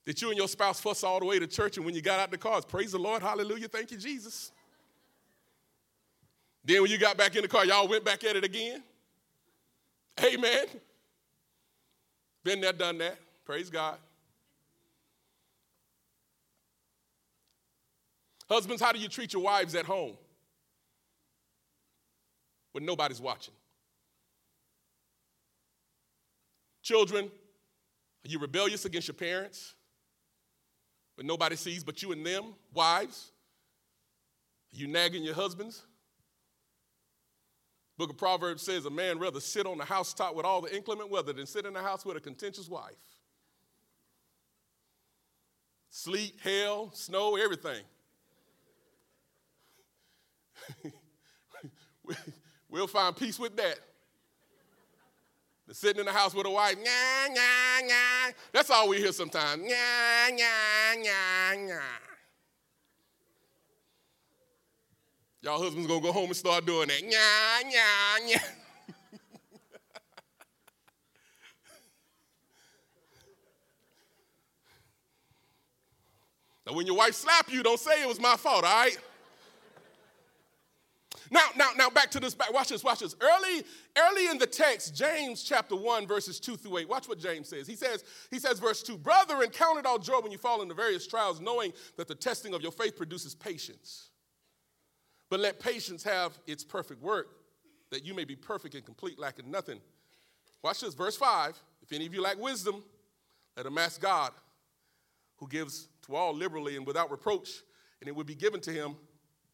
Did 0.05 0.21
you 0.21 0.29
and 0.29 0.37
your 0.37 0.49
spouse 0.49 0.83
fuss 0.83 1.03
all 1.03 1.19
the 1.19 1.25
way 1.25 1.39
to 1.39 1.47
church, 1.47 1.79
and 1.79 1.87
when 1.87 1.95
you 1.95 2.03
got 2.03 2.21
out 2.21 2.31
the 2.31 2.37
car, 2.37 2.61
praise 2.61 2.93
the 2.93 2.99
Lord, 2.99 3.23
hallelujah, 3.23 3.69
thank 3.69 3.91
you, 3.91 3.97
Jesus? 3.97 4.53
Then 6.65 6.83
when 6.83 6.91
you 6.91 6.99
got 6.99 7.17
back 7.17 7.37
in 7.37 7.43
the 7.43 7.49
car, 7.49 7.67
y'all 7.67 7.87
went 7.87 8.05
back 8.05 8.25
at 8.25 8.37
it 8.37 8.45
again. 8.45 8.83
Amen. 10.23 10.67
Been 12.43 12.61
there, 12.61 12.73
done 12.73 12.99
that. 12.99 13.19
Praise 13.45 13.69
God. 13.69 13.99
Husbands, 18.49 18.81
how 18.83 18.93
do 18.93 18.99
you 18.99 19.09
treat 19.09 19.33
your 19.33 19.43
wives 19.43 19.75
at 19.75 19.85
home 19.85 20.17
when 22.73 22.85
nobody's 22.85 23.21
watching? 23.21 23.55
Children, 26.83 27.25
are 27.25 28.29
you 28.29 28.39
rebellious 28.39 28.85
against 28.85 29.09
your 29.09 29.15
parents 29.15 29.75
when 31.15 31.27
nobody 31.27 31.57
sees 31.57 31.83
but 31.83 32.03
you 32.03 32.13
and 32.13 32.25
them? 32.25 32.55
Wives, 32.73 33.33
are 34.73 34.77
you 34.79 34.87
nagging 34.87 35.25
your 35.25 35.35
husbands? 35.35 35.83
Book 37.97 38.11
of 38.11 38.19
Proverbs 38.19 38.63
says 38.63 38.87
a 38.87 38.91
man 38.91 39.19
rather 39.19 39.41
sit 39.41 39.67
on 39.67 39.79
the 39.79 39.85
housetop 39.85 40.35
with 40.35 40.45
all 40.45 40.61
the 40.61 40.75
inclement 40.75 41.11
weather 41.11 41.33
than 41.33 41.47
sit 41.47 41.65
in 41.65 41.73
the 41.73 41.83
house 41.83 42.05
with 42.05 42.17
a 42.17 42.21
contentious 42.21 42.69
wife. 42.69 42.93
Sleet, 45.91 46.35
hail, 46.43 46.91
snow, 46.93 47.37
everything. 47.37 47.85
we'll 52.69 52.89
find 52.89 53.15
peace 53.17 53.39
with 53.39 53.57
that. 53.57 53.79
The 55.69 55.75
sitting 55.75 56.01
in 56.01 56.07
the 56.07 56.13
house 56.13 56.35
with 56.35 56.47
a 56.47 56.51
wife, 56.51 56.77
nah, 56.77 57.29
nah, 57.29 57.87
nah. 57.87 58.33
That's 58.53 58.71
all 58.71 58.89
we 58.89 58.99
hear 58.99 59.13
sometimes. 59.13 59.63
Nah, 59.63 60.31
nah, 60.31 60.95
nah, 60.97 61.55
nah. 61.67 62.14
Y'all 65.45 65.63
husbands 65.63 65.87
gonna 65.87 66.01
go 66.01 66.11
home 66.11 66.25
and 66.25 66.37
start 66.37 66.65
doing 66.65 66.89
that. 66.89 67.03
Now, 76.67 76.73
when 76.73 76.87
your 76.87 76.97
wife 76.97 77.13
slap 77.13 77.53
you, 77.53 77.63
don't 77.63 77.79
say 77.79 78.01
it 78.01 78.09
was 78.09 78.19
my 78.19 78.37
fault, 78.37 78.65
all 78.65 78.73
right? 78.85 78.97
Now, 81.31 81.43
now, 81.59 81.73
now 81.77 81.91
back 81.91 82.11
to 82.13 82.21
this. 82.21 82.35
Back, 82.35 82.55
watch 82.55 82.69
this, 82.69 82.83
watch 82.83 83.01
this. 83.01 83.15
Early, 83.21 83.65
early 83.99 84.29
in 84.29 84.39
the 84.39 84.47
text, 84.47 84.97
James 84.97 85.43
chapter 85.43 85.77
1, 85.77 86.07
verses 86.07 86.41
2 86.41 86.57
through 86.57 86.79
8. 86.79 86.89
Watch 86.89 87.07
what 87.07 87.19
James 87.19 87.51
says. 87.51 87.67
He 87.67 87.77
says, 87.77 88.03
he 88.31 88.39
says, 88.39 88.61
verse 88.61 88.83
2, 88.83 88.97
Brethren, 88.97 89.51
count 89.51 89.79
it 89.79 89.85
all 89.85 89.99
joy 89.99 90.21
when 90.23 90.33
you 90.33 90.39
fall 90.39 90.63
into 90.63 90.73
various 90.73 91.07
trials, 91.07 91.39
knowing 91.39 91.75
that 91.99 92.09
the 92.09 92.15
testing 92.15 92.55
of 92.55 92.63
your 92.63 92.73
faith 92.73 92.97
produces 92.97 93.35
patience. 93.35 94.09
But 95.31 95.41
let 95.41 95.61
patience 95.61 96.03
have 96.05 96.39
its 96.47 96.63
perfect 96.63 97.03
work, 97.03 97.29
that 97.91 98.05
you 98.05 98.15
may 98.15 98.25
be 98.25 98.37
perfect 98.37 98.75
and 98.75 98.85
complete, 98.85 99.19
lacking 99.19 99.51
nothing. 99.51 99.81
Watch 100.63 100.81
this, 100.81 100.95
verse 100.95 101.17
5. 101.17 101.59
If 101.83 101.93
any 101.93 102.07
of 102.07 102.15
you 102.15 102.23
lack 102.23 102.39
wisdom, 102.39 102.83
let 103.57 103.67
him 103.67 103.79
ask 103.79 104.01
God, 104.01 104.33
who 105.37 105.49
gives 105.49 105.89
to 106.07 106.15
all 106.15 106.35
liberally 106.35 106.77
and 106.77 106.87
without 106.87 107.11
reproach, 107.11 107.63
and 108.01 108.09
it 108.09 108.15
will 108.15 108.25
be 108.25 108.35
given 108.35 108.61
to 108.61 108.71
him. 108.71 108.97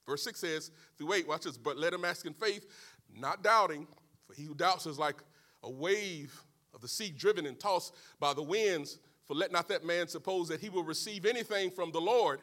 Verse 0.06 0.22
6 0.24 0.40
says, 0.40 0.70
through 0.96 1.12
8, 1.12 1.28
watch 1.28 1.42
this, 1.42 1.56
but 1.56 1.76
let 1.76 1.92
him 1.92 2.04
ask 2.04 2.26
in 2.26 2.34
faith, 2.34 2.66
not 3.14 3.42
doubting, 3.42 3.86
for 4.26 4.34
he 4.34 4.44
who 4.44 4.54
doubts 4.54 4.86
is 4.86 4.98
like 4.98 5.16
a 5.62 5.70
wave 5.70 6.42
of 6.74 6.80
the 6.80 6.88
sea 6.88 7.10
driven 7.10 7.46
and 7.46 7.58
tossed 7.58 7.94
by 8.18 8.32
the 8.32 8.42
winds. 8.42 8.98
For 9.26 9.34
let 9.34 9.52
not 9.52 9.68
that 9.68 9.84
man 9.84 10.08
suppose 10.08 10.48
that 10.48 10.60
he 10.60 10.68
will 10.68 10.82
receive 10.82 11.26
anything 11.26 11.70
from 11.70 11.92
the 11.92 12.00
Lord. 12.00 12.40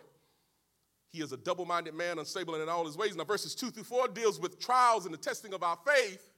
He 1.12 1.22
is 1.22 1.32
a 1.32 1.38
double 1.38 1.66
minded 1.66 1.94
man, 1.94 2.20
unstable 2.20 2.56
in 2.56 2.70
all 2.70 2.86
his 2.86 2.98
ways. 2.98 3.16
Now, 3.16 3.24
verses 3.24 3.56
2 3.56 3.72
through 3.72 3.84
4 3.84 4.10
deals 4.10 4.40
with 4.40 4.60
trials 4.60 5.06
and 5.06 5.14
the 5.14 5.18
testing 5.18 5.54
of 5.54 5.64
our 5.64 5.78
faith. 5.86 6.32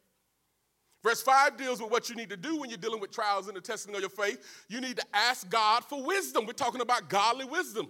Verse 1.03 1.21
5 1.21 1.57
deals 1.57 1.81
with 1.81 1.91
what 1.91 2.09
you 2.09 2.15
need 2.15 2.29
to 2.29 2.37
do 2.37 2.59
when 2.59 2.69
you're 2.69 2.77
dealing 2.77 2.99
with 2.99 3.11
trials 3.11 3.47
and 3.47 3.55
the 3.55 3.61
testing 3.61 3.95
of 3.95 4.01
your 4.01 4.09
faith. 4.09 4.65
You 4.67 4.81
need 4.81 4.97
to 4.97 5.05
ask 5.13 5.49
God 5.49 5.83
for 5.85 6.03
wisdom. 6.03 6.45
We're 6.45 6.53
talking 6.53 6.81
about 6.81 7.09
godly 7.09 7.45
wisdom. 7.45 7.89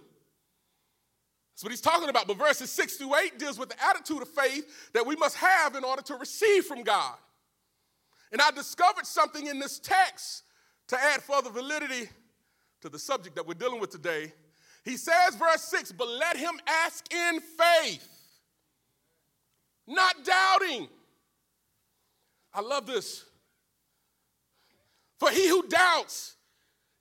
That's 1.52 1.64
what 1.64 1.72
he's 1.72 1.80
talking 1.80 2.08
about. 2.08 2.26
But 2.26 2.38
verses 2.38 2.70
6 2.70 2.96
through 2.96 3.14
8 3.16 3.38
deals 3.38 3.58
with 3.58 3.68
the 3.68 3.84
attitude 3.84 4.22
of 4.22 4.28
faith 4.28 4.92
that 4.94 5.04
we 5.04 5.16
must 5.16 5.36
have 5.36 5.74
in 5.74 5.84
order 5.84 6.02
to 6.02 6.14
receive 6.14 6.64
from 6.64 6.82
God. 6.82 7.16
And 8.32 8.40
I 8.40 8.50
discovered 8.52 9.06
something 9.06 9.46
in 9.46 9.58
this 9.58 9.80
text 9.80 10.44
to 10.88 10.96
add 10.98 11.20
further 11.20 11.50
validity 11.50 12.08
to 12.80 12.88
the 12.88 12.98
subject 12.98 13.36
that 13.36 13.46
we're 13.46 13.54
dealing 13.54 13.80
with 13.80 13.90
today 13.90 14.32
he 14.84 14.96
says, 14.96 15.36
verse 15.36 15.62
6, 15.62 15.92
but 15.92 16.08
let 16.08 16.36
him 16.36 16.58
ask 16.66 17.12
in 17.12 17.40
faith, 17.40 18.08
not 19.86 20.24
doubting. 20.24 20.88
I 22.52 22.60
love 22.60 22.86
this. 22.86 23.24
For 25.18 25.30
he 25.30 25.48
who 25.48 25.66
doubts 25.68 26.36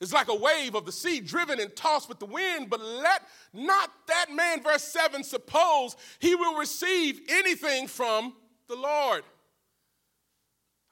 is 0.02 0.14
like 0.14 0.28
a 0.28 0.36
wave 0.36 0.76
of 0.76 0.86
the 0.86 0.92
sea 0.92 1.20
driven 1.20 1.60
and 1.60 1.76
tossed 1.76 2.10
with 2.10 2.20
the 2.20 2.26
wind, 2.26 2.70
but 2.70 2.82
let 2.82 3.22
not 3.54 3.90
that 4.08 4.28
man, 4.34 4.62
verse 4.62 4.84
7, 4.84 5.24
suppose 5.24 5.96
he 6.20 6.36
will 6.36 6.58
receive 6.58 7.22
anything 7.30 7.88
from 7.88 8.34
the 8.68 8.76
Lord. 8.76 9.24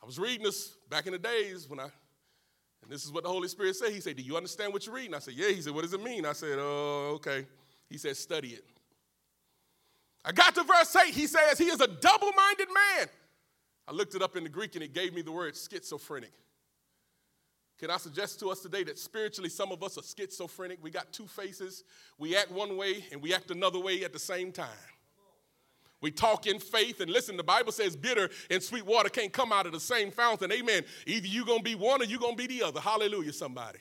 I 0.02 0.06
was 0.06 0.20
reading 0.20 0.44
this 0.44 0.76
back 0.90 1.06
in 1.06 1.14
the 1.14 1.20
days 1.20 1.70
when 1.70 1.80
I, 1.80 1.90
and 2.82 2.92
this 2.92 3.04
is 3.04 3.12
what 3.12 3.24
the 3.24 3.30
Holy 3.30 3.48
Spirit 3.48 3.76
said. 3.76 3.92
He 3.92 4.00
said, 4.00 4.16
Do 4.16 4.24
you 4.24 4.38
understand 4.38 4.74
what 4.74 4.86
you're 4.86 4.96
reading? 4.96 5.14
I 5.14 5.20
said, 5.20 5.34
Yeah. 5.34 5.50
He 5.50 5.62
said, 5.62 5.74
What 5.74 5.84
does 5.84 5.94
it 5.94 6.04
mean? 6.04 6.26
I 6.26 6.34
said, 6.34 6.58
Oh, 6.60 7.14
okay. 7.16 7.46
He 7.90 7.98
said, 7.98 8.16
Study 8.16 8.50
it. 8.50 8.66
I 10.24 10.32
got 10.32 10.56
to 10.56 10.64
verse 10.64 10.96
8. 10.96 11.14
He 11.14 11.28
says, 11.28 11.58
He 11.58 11.66
is 11.66 11.82
a 11.82 11.88
double 11.88 12.32
minded 12.34 12.68
man. 12.68 13.08
I 13.88 13.94
looked 13.94 14.16
it 14.16 14.22
up 14.22 14.36
in 14.36 14.44
the 14.44 14.50
Greek 14.50 14.76
and 14.76 14.84
it 14.84 14.94
gave 14.94 15.14
me 15.14 15.22
the 15.22 15.32
word 15.32 15.56
schizophrenic. 15.56 16.34
Can 17.80 17.92
I 17.92 17.98
suggest 17.98 18.40
to 18.40 18.50
us 18.50 18.62
today 18.62 18.84
that 18.86 18.98
spiritually 18.98 19.50
some 19.50 19.72
of 19.72 19.84
us 19.84 19.98
are 19.98 20.04
schizophrenic? 20.04 20.80
We 20.82 20.90
got 20.90 21.14
two 21.14 21.28
faces. 21.28 21.84
We 22.18 22.36
act 22.36 22.52
one 22.52 22.76
way 22.76 23.06
and 23.12 23.22
we 23.22 23.34
act 23.34 23.52
another 23.52 23.80
way 23.80 24.04
at 24.04 24.14
the 24.14 24.20
same 24.20 24.52
time. 24.52 24.68
We 26.02 26.12
talk 26.12 26.46
in 26.46 26.60
faith, 26.60 27.02
and 27.02 27.10
listen, 27.10 27.38
the 27.38 27.44
Bible 27.44 27.72
says 27.72 27.96
bitter 27.96 28.30
and 28.52 28.62
sweet 28.62 28.86
water 28.86 29.10
can't 29.10 29.34
come 29.34 29.52
out 29.52 29.66
of 29.66 29.72
the 29.72 29.80
same 29.80 30.12
fountain. 30.12 30.52
Amen. 30.52 30.84
Either 31.08 31.28
you're 31.28 31.46
going 31.46 31.60
to 31.60 31.64
be 31.64 31.76
one 31.76 32.02
or 32.02 32.06
you're 32.06 32.20
going 32.20 32.38
to 32.38 32.48
be 32.48 32.60
the 32.60 32.64
other. 32.64 32.80
Hallelujah, 32.80 33.34
somebody. 33.34 33.80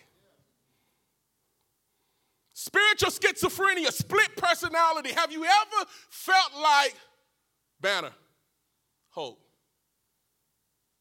Spiritual 2.54 3.10
schizophrenia, 3.10 3.92
split 3.92 4.34
personality. 4.34 5.12
Have 5.12 5.30
you 5.30 5.44
ever 5.44 5.90
felt 6.08 6.52
like 6.62 6.96
Banner, 7.80 8.12
hope? 9.10 9.38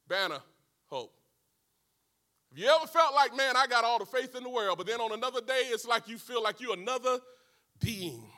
Banner, 0.09 0.39
hope. 0.87 1.13
Have 2.49 2.59
you 2.59 2.67
ever 2.67 2.87
felt 2.87 3.13
like, 3.13 3.35
man, 3.35 3.55
I 3.55 3.67
got 3.67 3.85
all 3.85 3.99
the 3.99 4.05
faith 4.05 4.35
in 4.35 4.43
the 4.43 4.49
world, 4.49 4.77
but 4.77 4.85
then 4.85 4.99
on 4.99 5.13
another 5.13 5.39
day, 5.39 5.63
it's 5.67 5.87
like 5.87 6.09
you 6.09 6.17
feel 6.17 6.43
like 6.43 6.59
you're 6.59 6.73
another 6.73 7.19
being? 7.79 8.29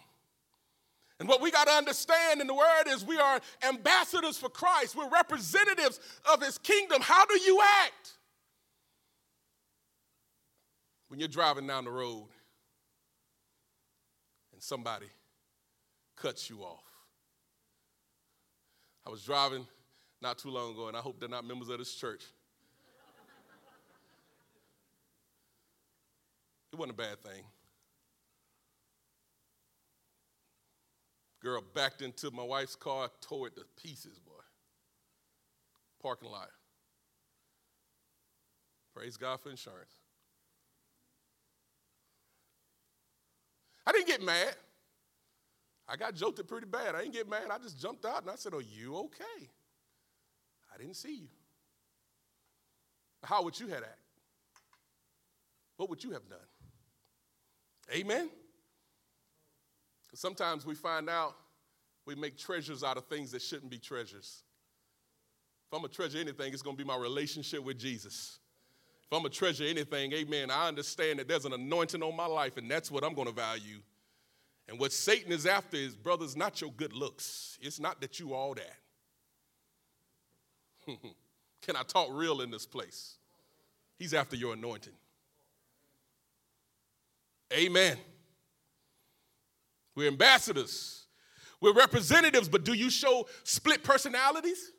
And 1.20 1.28
what 1.28 1.42
we 1.42 1.50
got 1.50 1.68
to 1.68 1.74
understand 1.74 2.42
in 2.42 2.48
the 2.48 2.54
word 2.54 2.84
is 2.88 3.04
we 3.04 3.18
are 3.18 3.40
ambassadors 3.68 4.38
for 4.38 4.50
Christ. 4.50 4.96
We're 4.96 5.10
representatives 5.10 6.00
of 6.32 6.44
his 6.44 6.58
kingdom. 6.60 7.02
How 7.02 7.26
do 7.26 7.40
you 7.40 7.60
act 7.84 8.18
when 11.08 11.20
you're 11.20 11.30
driving 11.30 11.66
down 11.66 11.86
the 11.86 11.92
road 11.92 12.28
and 14.54 14.62
somebody 14.62 15.08
cuts 16.16 16.50
you 16.50 16.62
off. 16.62 16.84
I 19.06 19.10
was 19.10 19.24
driving 19.24 19.66
not 20.22 20.38
too 20.38 20.50
long 20.50 20.74
ago, 20.74 20.88
and 20.88 20.98
I 20.98 21.00
hope 21.00 21.20
they're 21.20 21.30
not 21.30 21.46
members 21.46 21.70
of 21.70 21.78
this 21.78 21.94
church. 21.94 22.24
It 26.74 26.76
wasn't 26.76 27.00
a 27.00 27.02
bad 27.02 27.22
thing. 27.22 27.44
Girl 31.48 31.64
backed 31.74 32.02
into 32.02 32.30
my 32.32 32.44
wife's 32.44 32.76
car, 32.76 33.10
tore 33.22 33.48
it 33.48 33.56
to 33.56 33.62
pieces, 33.82 34.20
boy. 34.20 34.34
Parking 36.04 36.30
lot. 36.30 36.50
Praise 38.94 39.16
God 39.16 39.40
for 39.40 39.50
insurance. 39.50 39.94
I 43.86 43.94
didn't 43.94 44.08
get 44.08 44.22
mad. 44.22 44.56
I 45.88 45.96
got 45.96 46.16
jolted 46.16 46.50
pretty 46.50 46.68
bad. 46.68 46.96
I 46.96 47.04
didn't 47.04 47.14
get 47.14 47.30
mad. 47.30 47.44
I 47.50 47.60
just 47.60 47.80
jumped 47.80 48.04
out 48.04 48.24
and 48.24 48.30
I 48.30 48.36
said, 48.36 48.54
Are 48.54 48.60
you 48.60 48.98
okay? 48.98 49.48
I 50.76 50.78
didn't 50.78 50.98
see 50.98 51.16
you. 51.16 51.30
How 53.24 53.42
would 53.44 53.58
you 53.58 53.68
have 53.68 53.84
acted? 53.84 53.94
What 55.78 55.90
would 55.90 56.04
you 56.04 56.12
have 56.12 56.28
done? 56.28 56.40
Amen? 57.94 58.32
Sometimes 60.14 60.66
we 60.66 60.76
find 60.76 61.10
out 61.10 61.36
we 62.06 62.16
make 62.16 62.38
treasures 62.38 62.84
out 62.84 62.98
of 62.98 63.06
things 63.06 63.32
that 63.32 63.42
shouldn't 63.42 63.70
be 63.70 63.78
treasures. 63.78 64.44
If 65.68 65.74
I'm 65.74 65.82
going 65.82 65.90
to 65.90 65.96
treasure 65.96 66.18
anything, 66.18 66.54
it's 66.54 66.62
going 66.62 66.78
to 66.78 66.84
be 66.84 66.88
my 66.88 66.98
relationship 66.98 67.64
with 67.64 67.78
Jesus. 67.78 68.40
If 69.04 69.14
I'm 69.14 69.20
going 69.20 69.32
to 69.32 69.38
treasure 69.38 69.66
anything, 69.66 70.14
amen, 70.14 70.50
I 70.50 70.68
understand 70.68 71.20
that 71.20 71.28
there's 71.28 71.46
an 71.46 71.54
anointing 71.54 72.02
on 72.02 72.16
my 72.16 72.26
life, 72.26 72.58
and 72.58 72.72
that's 72.72 72.90
what 72.90 73.04
I'm 73.04 73.14
going 73.14 73.28
to 73.28 73.34
value. 73.34 73.80
And 74.70 74.80
what 74.80 74.92
Satan 74.92 75.32
is 75.32 75.46
after 75.46 75.78
is, 75.78 75.96
brothers, 75.96 76.36
not 76.36 76.62
your 76.62 76.72
good 76.72 76.94
looks. 76.94 77.58
It's 77.62 77.80
not 77.80 78.02
that 78.02 78.20
you 78.20 78.34
all 78.34 78.56
that. 78.56 78.76
Can 81.62 81.76
I 81.76 81.84
talk 81.84 82.10
real 82.12 82.42
in 82.42 82.52
this 82.52 82.66
place? 82.66 83.16
He's 83.98 84.14
after 84.14 84.36
your 84.36 84.54
anointing. 84.54 84.94
Amen. 87.54 87.98
We're 89.98 90.10
ambassadors. 90.10 91.08
We're 91.60 91.74
representatives, 91.74 92.48
but 92.48 92.64
do 92.64 92.74
you 92.74 92.92
show 92.92 93.28
split 93.44 93.84
personalities? 93.84 94.72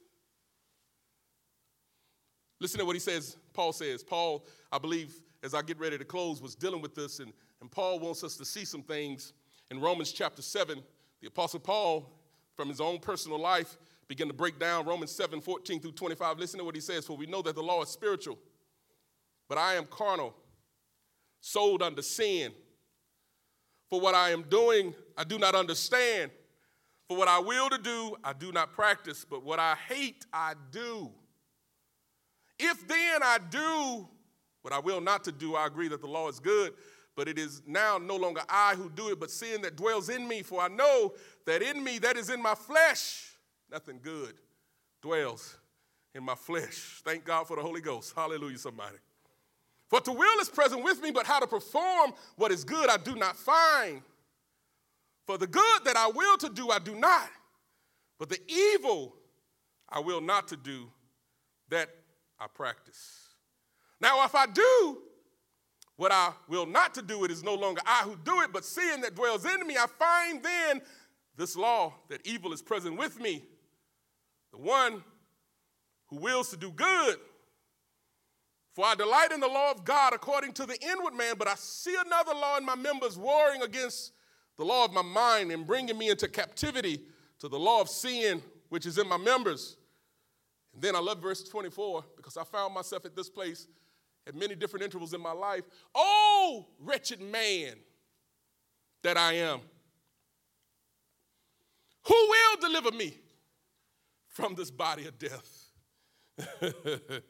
Listen 2.61 2.78
to 2.78 2.87
what 2.87 2.94
he 2.94 3.00
says, 3.00 3.37
Paul 3.52 3.72
says. 3.72 4.04
Paul, 4.04 4.46
I 4.70 4.78
believe, 4.78 5.12
as 5.42 5.54
I 5.54 5.62
get 5.62 5.81
ready 5.81 5.98
to 5.98 6.04
close, 6.04 6.40
was 6.40 6.54
dealing 6.54 6.81
with 6.81 6.94
this, 6.94 7.18
and, 7.18 7.33
and 7.61 7.68
Paul 7.68 7.98
wants 7.98 8.22
us 8.22 8.37
to 8.37 8.44
see 8.44 8.64
some 8.64 8.85
things 8.85 9.33
in 9.72 9.81
Romans 9.81 10.12
chapter 10.12 10.40
7. 10.40 10.81
The 11.20 11.26
Apostle 11.26 11.59
Paul, 11.59 12.09
from 12.54 12.68
his 12.68 12.81
own 12.81 13.00
personal 13.00 13.40
life, 13.40 13.76
began 14.07 14.28
to 14.28 14.35
break 14.35 14.61
down 14.61 14.87
Romans 14.87 15.11
7 15.11 15.40
14 15.40 15.81
through 15.81 15.92
25. 15.92 16.38
Listen 16.38 16.59
to 16.59 16.64
what 16.64 16.76
he 16.76 16.81
says 16.81 17.04
For 17.04 17.16
we 17.16 17.26
know 17.26 17.42
that 17.42 17.57
the 17.57 17.62
law 17.62 17.83
is 17.83 17.88
spiritual, 17.88 18.38
but 19.48 19.59
I 19.59 19.74
am 19.74 19.87
carnal, 19.87 20.33
sold 21.40 21.83
under 21.83 22.02
sin. 22.02 22.52
For 23.90 24.01
what 24.01 24.14
I 24.14 24.31
am 24.31 24.42
doing, 24.42 24.94
I 25.16 25.24
do 25.24 25.38
not 25.38 25.55
understand. 25.55 26.31
For 27.09 27.16
what 27.16 27.29
I 27.29 27.38
will 27.38 27.70
to 27.70 27.79
do, 27.79 28.16
I 28.22 28.35
do 28.35 28.53
not 28.53 28.72
practice, 28.74 29.24
but 29.29 29.42
what 29.42 29.59
I 29.59 29.74
hate, 29.88 30.27
I 30.33 30.55
do. 30.70 31.11
If 32.59 32.87
then 32.87 33.22
I 33.22 33.38
do 33.51 34.07
what 34.62 34.74
I 34.74 34.79
will 34.79 35.01
not 35.01 35.24
to 35.24 35.33
do, 35.33 35.55
I 35.55 35.66
agree 35.66 35.88
that 35.88 36.03
the 36.03 36.07
law 36.07 36.29
is 36.29 36.38
good, 36.38 36.74
but 37.16 37.29
it 37.29 37.38
is 37.38 37.62
now 37.66 37.96
no 37.96 38.16
longer 38.16 38.42
I 38.48 38.74
who 38.74 38.90
do 38.90 39.09
it, 39.09 39.18
but 39.18 39.31
sin 39.31 39.62
that 39.62 39.77
dwells 39.77 40.11
in 40.11 40.29
me. 40.29 40.42
For 40.42 40.61
I 40.61 40.68
know 40.68 41.14
that 41.46 41.62
in 41.62 41.83
me, 41.83 41.98
that 42.01 42.16
is 42.16 42.29
in 42.29 42.42
my 42.42 42.55
flesh, 42.55 43.33
nothing 43.70 44.01
good 44.03 44.35
dwells 45.01 45.57
in 46.14 46.24
my 46.24 46.35
flesh. 46.35 47.01
Thank 47.05 47.24
God 47.24 47.46
for 47.46 47.57
the 47.57 47.62
Holy 47.62 47.81
Ghost. 47.81 48.12
Hallelujah, 48.14 48.59
somebody. 48.59 48.98
For 49.88 50.01
the 50.01 50.12
will 50.12 50.40
is 50.40 50.48
present 50.48 50.85
with 50.85 51.03
me, 51.03 51.11
but 51.11 51.27
how 51.27 51.40
to 51.40 51.46
perform 51.46 52.12
what 52.37 52.53
is 52.53 52.64
good 52.64 52.90
I 52.90 52.98
do 52.98 53.14
not 53.14 53.37
find. 53.37 54.03
For 55.27 55.38
the 55.38 55.46
good 55.46 55.85
that 55.85 55.96
I 55.96 56.09
will 56.09 56.37
to 56.38 56.48
do, 56.48 56.70
I 56.70 56.79
do 56.79 56.94
not. 56.94 57.29
But 58.18 58.29
the 58.29 58.40
evil 58.48 59.14
I 59.88 60.01
will 60.01 60.20
not 60.20 60.48
to 60.48 60.57
do, 60.57 60.90
that 61.70 61.88
I 62.38 62.46
practice. 62.46 63.29
Now, 64.01 64.24
if 64.24 64.35
I 64.35 64.46
do 64.46 64.98
what 65.96 66.12
I 66.12 66.33
will 66.48 66.66
not 66.66 66.94
to 66.94 67.03
do, 67.03 67.24
it 67.24 67.31
is 67.31 67.42
no 67.42 67.55
longer 67.55 67.81
I 67.85 68.03
who 68.03 68.16
do 68.24 68.40
it, 68.42 68.53
but 68.53 68.64
sin 68.64 69.01
that 69.01 69.14
dwells 69.14 69.44
in 69.44 69.66
me. 69.66 69.77
I 69.77 69.87
find 69.87 70.42
then 70.42 70.81
this 71.37 71.57
law 71.57 71.94
that 72.09 72.27
evil 72.27 72.53
is 72.53 72.62
present 72.62 72.96
with 72.96 73.20
me. 73.20 73.44
The 74.53 74.59
one 74.59 75.03
who 76.09 76.18
wills 76.18 76.51
to 76.51 76.57
do 76.57 76.70
good. 76.70 77.16
For 78.79 78.85
I 78.85 78.95
delight 78.95 79.33
in 79.33 79.41
the 79.41 79.49
law 79.49 79.73
of 79.73 79.85
God 79.85 80.12
according 80.12 80.53
to 80.53 80.64
the 80.64 80.79
inward 80.81 81.12
man, 81.12 81.35
but 81.37 81.49
I 81.49 81.57
see 81.57 81.97
another 81.97 82.33
law 82.33 82.59
in 82.59 82.64
my 82.64 82.77
members 82.77 83.19
warring 83.19 83.62
against 83.62 84.12
the 84.57 84.64
law 84.64 84.85
of 84.85 84.93
my 84.93 85.03
mind 85.03 85.51
and 85.51 85.67
bringing 85.67 85.99
me 85.99 86.11
into 86.11 86.29
captivity 86.29 87.01
to 87.41 87.49
the 87.49 87.59
law 87.59 87.81
of 87.81 87.88
sin 87.88 88.41
which 88.69 88.87
is 88.87 88.97
in 88.97 89.09
my 89.09 89.17
members. 89.17 89.77
And 90.75 90.81
then 90.81 90.95
I 90.95 91.01
love 91.01 91.21
verse 91.21 91.43
24 91.43 92.05
because 92.17 92.37
I 92.37 92.45
found 92.45 92.73
myself 92.73 93.05
at 93.05 93.17
this 93.17 93.29
place 93.29 93.67
at 94.29 94.37
many 94.37 94.55
different 94.55 94.85
intervals 94.85 95.12
in 95.12 95.21
my 95.21 95.33
life. 95.33 95.64
Oh, 95.93 96.69
wretched 96.79 97.21
man 97.21 97.75
that 99.03 99.17
I 99.17 99.33
am. 99.33 99.59
Who 102.07 102.14
will 102.14 102.61
deliver 102.61 102.93
me 102.93 103.19
from 104.29 104.55
this 104.55 104.71
body 104.71 105.09
of 105.09 105.19
death? 105.19 105.64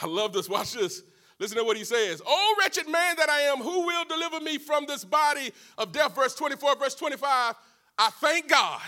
I 0.00 0.06
love 0.06 0.32
this. 0.32 0.48
Watch 0.48 0.72
this. 0.72 1.02
Listen 1.38 1.58
to 1.58 1.64
what 1.64 1.76
he 1.76 1.84
says. 1.84 2.22
Oh, 2.24 2.56
wretched 2.60 2.88
man 2.88 3.16
that 3.16 3.28
I 3.28 3.40
am, 3.42 3.58
who 3.58 3.86
will 3.86 4.04
deliver 4.04 4.40
me 4.40 4.58
from 4.58 4.86
this 4.86 5.04
body 5.04 5.52
of 5.76 5.92
death? 5.92 6.14
Verse 6.14 6.34
24, 6.34 6.76
verse 6.76 6.94
25. 6.94 7.54
I 7.98 8.10
thank 8.20 8.48
God 8.48 8.82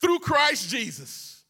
through 0.00 0.18
Christ 0.18 0.68
Jesus. 0.68 1.43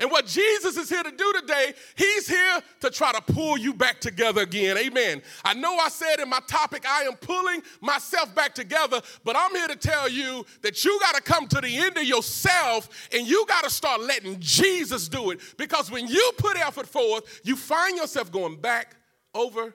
And 0.00 0.10
what 0.10 0.26
Jesus 0.26 0.76
is 0.76 0.88
here 0.88 1.02
to 1.02 1.10
do 1.10 1.32
today, 1.40 1.72
he's 1.94 2.28
here 2.28 2.60
to 2.80 2.90
try 2.90 3.12
to 3.12 3.20
pull 3.20 3.56
you 3.56 3.72
back 3.72 4.00
together 4.00 4.42
again. 4.42 4.76
Amen. 4.76 5.22
I 5.44 5.54
know 5.54 5.76
I 5.76 5.88
said 5.88 6.20
in 6.20 6.28
my 6.28 6.40
topic, 6.48 6.84
I 6.88 7.02
am 7.02 7.14
pulling 7.14 7.62
myself 7.80 8.34
back 8.34 8.54
together, 8.54 9.00
but 9.24 9.36
I'm 9.36 9.52
here 9.52 9.68
to 9.68 9.76
tell 9.76 10.08
you 10.08 10.44
that 10.62 10.84
you 10.84 10.98
got 11.00 11.14
to 11.14 11.22
come 11.22 11.46
to 11.48 11.60
the 11.60 11.78
end 11.78 11.96
of 11.96 12.04
yourself 12.04 13.08
and 13.12 13.26
you 13.26 13.44
got 13.46 13.64
to 13.64 13.70
start 13.70 14.00
letting 14.00 14.40
Jesus 14.40 15.08
do 15.08 15.30
it. 15.30 15.40
Because 15.56 15.90
when 15.90 16.08
you 16.08 16.32
put 16.38 16.56
effort 16.56 16.88
forth, 16.88 17.40
you 17.44 17.54
find 17.54 17.96
yourself 17.96 18.32
going 18.32 18.56
back 18.56 18.96
over 19.32 19.74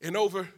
and 0.00 0.16
over 0.16 0.48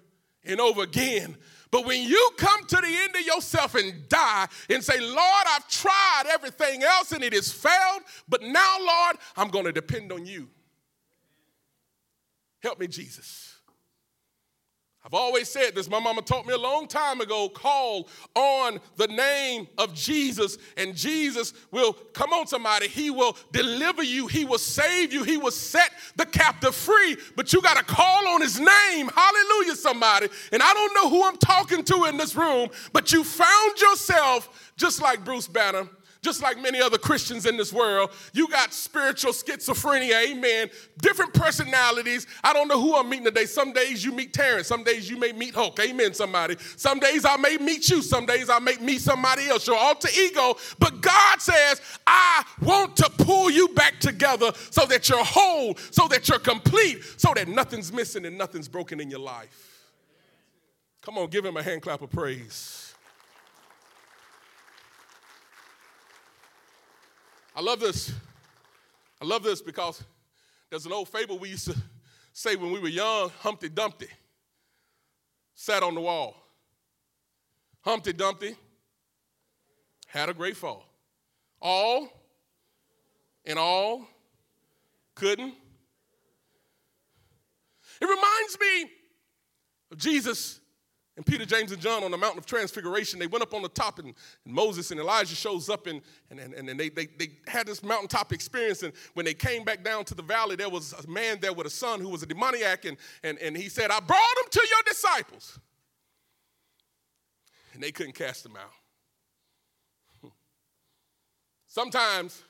and 0.45 0.61
over 0.61 0.83
again 0.83 1.37
but 1.75 1.87
when 1.87 2.05
you 2.05 2.31
come 2.37 2.65
to 2.67 2.77
the 2.77 2.87
end 2.87 3.17
of 3.17 3.27
yourself 3.27 3.75
and 3.75 4.09
die 4.09 4.47
and 4.71 4.81
say, 4.81 5.01
Lord, 5.01 5.45
I've 5.49 5.69
tried 5.69 6.23
everything 6.31 6.85
else 6.85 7.11
and 7.11 7.25
it 7.25 7.33
has 7.33 7.51
failed, 7.51 8.03
but 8.29 8.43
now, 8.43 8.77
Lord, 8.79 9.17
I'm 9.37 9.49
going 9.49 9.65
to 9.65 9.73
depend 9.73 10.13
on 10.13 10.25
you. 10.25 10.49
Help 12.63 12.79
me, 12.79 12.87
Jesus. 12.87 13.54
I've 15.05 15.13
always 15.13 15.51
said 15.51 15.75
this. 15.75 15.91
My 15.91 16.01
mama 16.01 16.23
taught 16.23 16.47
me 16.47 16.55
a 16.55 16.59
long 16.59 16.89
time 16.89 17.21
ago 17.21 17.51
call 17.51 18.09
on 18.35 18.81
the 18.97 19.07
name 19.07 19.69
of 19.77 19.93
Jesus, 19.93 20.57
and 20.79 20.97
Jesus 20.97 21.53
will, 21.71 21.93
come 22.15 22.33
on, 22.33 22.47
somebody, 22.47 22.89
he 22.89 23.11
will 23.11 23.37
deliver 23.53 24.03
you, 24.03 24.27
he 24.29 24.47
will 24.47 24.57
save 24.59 25.13
you, 25.13 25.23
he 25.23 25.37
will 25.37 25.51
set 25.51 25.91
the 26.17 26.25
captive 26.25 26.75
free. 26.75 27.19
But 27.37 27.53
you 27.53 27.61
got 27.61 27.77
to 27.77 27.85
call 27.85 28.29
on 28.29 28.41
his 28.41 28.59
name. 28.59 29.11
Hallelujah, 29.15 29.77
somebody. 29.77 30.29
And 30.53 30.63
I 30.63 30.73
don't 30.73 30.95
know 30.95 31.11
who 31.11 31.23
I'm 31.25 31.37
talking 31.37 31.85
to 31.85 32.05
in 32.05 32.17
this 32.17 32.35
room, 32.35 32.71
but 32.95 33.13
you 33.13 33.25
found 33.25 33.79
yourself 33.79 34.73
just 34.77 35.03
like 35.03 35.23
Bruce 35.23 35.49
Banner 35.49 35.87
just 36.25 36.43
like 36.43 36.61
many 36.61 36.81
other 36.81 36.99
Christians 36.99 37.47
in 37.47 37.57
this 37.57 37.73
world. 37.73 38.11
You 38.33 38.49
got 38.49 38.73
spiritual 38.73 39.33
schizophrenia, 39.33 40.31
amen. 40.31 40.71
Different 40.99 41.35
personalities. 41.35 42.27
I 42.43 42.53
don't 42.53 42.67
know 42.67 42.81
who 42.81 42.97
I'm 42.97 43.09
meeting 43.09 43.27
today. 43.27 43.45
Some 43.45 43.73
days 43.73 44.05
you 44.05 44.11
meet 44.11 44.33
Terrence, 44.33 44.67
some 44.67 44.83
days 44.83 45.09
you 45.09 45.19
may 45.19 45.33
meet 45.33 45.55
Hulk, 45.55 45.79
amen, 45.79 46.15
somebody. 46.15 46.57
Some 46.77 46.99
days 46.99 47.25
I 47.25 47.37
may 47.37 47.59
meet 47.59 47.89
you, 47.91 48.03
some 48.03 48.27
days 48.27 48.49
I 48.49 48.59
may 48.59 48.77
meet 48.79 49.03
somebody 49.03 49.49
else, 49.49 49.67
your 49.67 49.77
alter 49.77 50.09
ego. 50.19 50.57
But 50.79 51.03
God 51.03 51.41
says, 51.41 51.81
I 52.07 52.45
want 52.63 52.97
to 52.97 53.11
pull 53.11 53.51
you 53.51 53.69
back 53.69 54.01
together 54.01 54.53
so 54.71 54.87
that 54.87 55.09
you're 55.09 55.25
whole, 55.25 55.77
so 55.91 56.09
that 56.09 56.29
you're 56.29 56.39
complete, 56.39 57.05
so 57.19 57.33
that 57.35 57.49
nothing's 57.49 57.93
missing 57.93 58.25
and 58.25 58.39
nothing's 58.39 58.69
broken 58.69 59.01
in 59.01 59.11
your 59.11 59.21
life. 59.21 59.83
Come 61.03 61.19
on, 61.19 61.29
give 61.29 61.45
him 61.45 61.59
a 61.59 61.63
hand 61.63 61.83
clap 61.83 62.01
of 62.01 62.11
praise. 62.11 62.94
I 67.55 67.61
love 67.61 67.79
this. 67.79 68.13
I 69.23 69.25
love 69.25 69.43
this 69.45 69.63
because 69.63 70.03
there's 70.71 70.87
an 70.87 70.93
old 70.93 71.09
fable 71.09 71.39
we 71.39 71.51
used 71.51 71.67
to 71.67 71.77
say 72.33 72.57
when 72.57 72.73
we 72.73 72.81
were 72.81 72.89
young 72.89 73.31
Humpty 73.39 73.69
Dumpty 73.69 74.09
sat 75.55 75.83
on 75.83 75.95
the 75.95 76.01
wall. 76.01 76.37
Humpty 77.83 78.13
Dumpty 78.13 78.57
had 80.09 80.29
a 80.29 80.35
great 80.35 80.57
fall. 80.57 80.85
All 81.61 82.09
and 83.45 83.59
all 83.59 84.07
couldn't. 85.15 85.55
It 88.01 88.05
reminds 88.05 88.59
me 88.59 88.91
of 89.93 89.99
Jesus 89.99 90.61
and 91.17 91.25
Peter, 91.25 91.45
James, 91.45 91.71
and 91.71 91.81
John 91.81 92.03
on 92.03 92.11
the 92.11 92.17
mountain 92.17 92.39
of 92.39 92.47
transfiguration, 92.47 93.21
they 93.21 93.29
went 93.29 93.43
up 93.43 93.55
on 93.55 93.63
the 93.63 93.69
top, 93.69 94.01
and, 94.01 94.15
and 94.45 94.55
Moses 94.55 94.91
and 94.91 94.99
Elijah 94.99 95.37
shows 95.37 95.69
up, 95.69 95.87
and, 95.87 96.01
and, 96.29 96.41
and, 96.41 96.69
and 96.69 96.81
they, 96.81 96.89
they, 96.89 97.07
they 97.07 97.29
had 97.47 97.69
this 97.69 97.85
mountaintop 97.85 98.33
experience. 98.33 98.83
And 98.83 98.93
when 99.15 99.25
they 99.25 99.35
came 99.35 99.63
back 99.63 99.85
down 99.85 100.05
to 100.07 100.15
the 100.15 100.23
valley, 100.23 100.57
there 100.57 100.69
was 100.69 100.93
a 100.93 101.09
man 101.09 101.39
there 101.41 101.53
with 101.53 101.69
a 101.69 101.71
son 101.71 102.01
who 102.01 102.09
was 102.09 102.25
a 102.25 102.27
demoniac, 102.27 102.85
and, 102.85 102.97
and, 103.23 103.39
and 103.39 103.57
he 103.57 103.69
said, 103.69 103.93
I 103.93 104.01
brought 104.01 104.19
him 104.19 104.51
to 104.51 104.61
your 104.69 104.83
disciples. 104.87 105.59
And 107.75 107.83
they 107.83 107.93
couldn't 107.93 108.15
cast 108.15 108.45
him 108.45 108.57
out. 108.57 110.33
Sometimes 111.69 112.43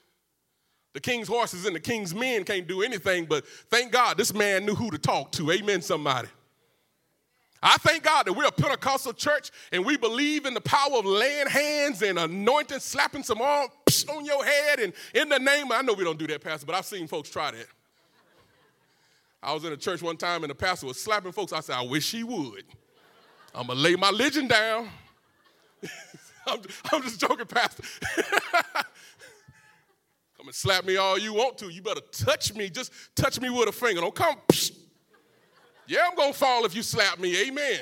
the 0.94 1.00
king's 1.00 1.29
horses 1.29 1.66
and 1.66 1.74
the 1.74 1.81
king's 1.81 2.14
men 2.14 2.44
can't 2.44 2.66
do 2.66 2.83
anything, 2.83 3.27
but 3.27 3.46
thank 3.68 3.92
God 3.92 4.16
this 4.16 4.33
man 4.33 4.64
knew 4.64 4.74
who 4.74 4.90
to 4.90 4.98
talk 4.98 5.33
to. 5.33 5.50
Amen, 5.50 5.83
somebody. 5.83 6.29
I 7.66 7.79
thank 7.79 8.03
God 8.03 8.27
that 8.27 8.35
we're 8.35 8.44
a 8.44 8.53
Pentecostal 8.53 9.14
church 9.14 9.50
and 9.72 9.87
we 9.87 9.96
believe 9.96 10.44
in 10.44 10.53
the 10.53 10.61
power 10.61 10.98
of 10.98 11.07
laying 11.07 11.46
hands 11.46 12.03
and 12.03 12.18
anointing, 12.18 12.79
slapping 12.79 13.22
some 13.22 13.40
arm 13.40 13.70
on 14.11 14.24
your 14.27 14.44
head 14.44 14.81
and 14.81 14.92
in 15.14 15.31
the 15.31 15.38
name. 15.38 15.72
I 15.72 15.81
know 15.81 15.94
we 15.94 16.05
don't 16.05 16.18
do 16.18 16.27
that, 16.27 16.42
Pastor, 16.42 16.66
but 16.66 16.74
I've 16.74 16.85
seen 16.85 17.07
folks 17.07 17.31
try 17.31 17.53
that. 17.53 17.66
I 19.42 19.55
was 19.55 19.64
in 19.64 19.72
a 19.72 19.79
church 19.79 20.03
one 20.03 20.18
time 20.18 20.44
and 20.44 20.50
the 20.50 20.55
pastor 20.55 20.87
was 20.87 21.00
slapping 21.00 21.33
folks. 21.33 21.55
I 21.55 21.61
said, 21.61 21.77
I 21.77 21.83
wish 21.83 22.12
he 22.12 22.22
would. 22.22 22.64
I'm 23.55 23.66
to 23.66 23.74
lay 23.74 23.96
my 23.96 24.11
religion 24.11 24.46
down. 24.46 24.90
I'm, 26.46 26.61
I'm, 26.92 27.03
just 27.03 27.18
joking, 27.18 27.46
Pastor. 27.46 27.83
come 30.37 30.46
and 30.46 30.55
slap 30.55 30.85
me 30.85 30.96
all 30.96 31.18
you 31.18 31.33
want 31.33 31.57
to. 31.59 31.70
You 31.70 31.81
better 31.81 32.03
touch 32.12 32.55
me. 32.55 32.68
Just 32.68 32.92
touch 33.14 33.40
me 33.40 33.48
with 33.48 33.70
a 33.70 33.72
finger. 33.72 34.03
Don't 34.03 34.14
come. 34.14 34.37
Psh, 34.48 34.72
yeah, 35.87 36.07
I'm 36.09 36.16
going 36.16 36.33
to 36.33 36.38
fall 36.38 36.64
if 36.64 36.75
you 36.75 36.83
slap 36.83 37.18
me. 37.18 37.49
Amen. 37.49 37.81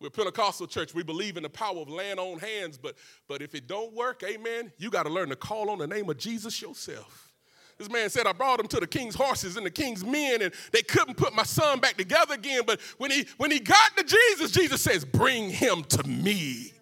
We're 0.00 0.10
Pentecostal 0.10 0.68
church. 0.68 0.94
We 0.94 1.02
believe 1.02 1.36
in 1.36 1.42
the 1.42 1.48
power 1.48 1.78
of 1.78 1.88
laying 1.88 2.18
on 2.18 2.38
hands, 2.38 2.78
but, 2.78 2.96
but 3.26 3.42
if 3.42 3.54
it 3.54 3.66
don't 3.66 3.92
work, 3.92 4.22
amen, 4.24 4.72
you 4.78 4.90
got 4.90 5.04
to 5.04 5.08
learn 5.08 5.28
to 5.30 5.36
call 5.36 5.70
on 5.70 5.78
the 5.78 5.88
name 5.88 6.08
of 6.08 6.18
Jesus 6.18 6.62
yourself. 6.62 7.32
This 7.78 7.90
man 7.90 8.10
said, 8.10 8.26
I 8.26 8.32
brought 8.32 8.60
him 8.60 8.68
to 8.68 8.80
the 8.80 8.86
king's 8.86 9.14
horses 9.14 9.56
and 9.56 9.64
the 9.64 9.70
king's 9.70 10.04
men, 10.04 10.42
and 10.42 10.52
they 10.72 10.82
couldn't 10.82 11.16
put 11.16 11.32
my 11.32 11.44
son 11.44 11.78
back 11.78 11.96
together 11.96 12.34
again. 12.34 12.62
But 12.66 12.80
when 12.98 13.10
he 13.10 13.26
when 13.36 13.52
he 13.52 13.60
got 13.60 13.96
to 13.96 14.02
Jesus, 14.02 14.50
Jesus 14.50 14.82
says, 14.82 15.04
Bring 15.04 15.48
him 15.48 15.84
to 15.84 16.02
me. 16.06 16.72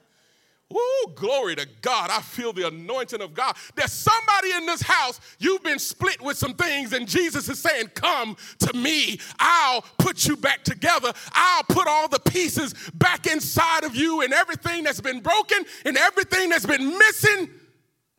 Ooh, 0.75 1.13
glory 1.15 1.55
to 1.55 1.67
God. 1.81 2.11
I 2.11 2.21
feel 2.21 2.53
the 2.53 2.67
anointing 2.67 3.23
of 3.23 3.35
God. 3.35 3.57
There's 3.77 3.93
somebody 3.93 4.51
in 4.53 4.67
this 4.67 4.83
house, 4.83 5.21
you've 5.39 5.63
been 5.63 5.79
split 5.79 6.21
with 6.21 6.37
some 6.37 6.55
things, 6.55 6.93
and 6.93 7.07
Jesus 7.07 7.49
is 7.49 7.61
saying, 7.61 7.89
Come 7.95 8.37
to 8.59 8.77
me. 8.77 9.21
I'll 9.39 9.83
put 9.99 10.27
you 10.27 10.37
back 10.37 10.65
together. 10.65 11.13
I'll 11.33 11.63
put 11.63 11.87
all 11.87 12.09
the 12.09 12.19
pieces 12.19 12.75
back 12.95 13.27
inside 13.29 13.85
of 13.85 13.95
you, 13.95 14.23
and 14.23 14.33
everything 14.33 14.83
that's 14.83 15.01
been 15.01 15.21
broken 15.21 15.59
and 15.85 15.97
everything 15.97 16.51
that's 16.51 16.67
been 16.67 16.99
missing. 16.99 17.51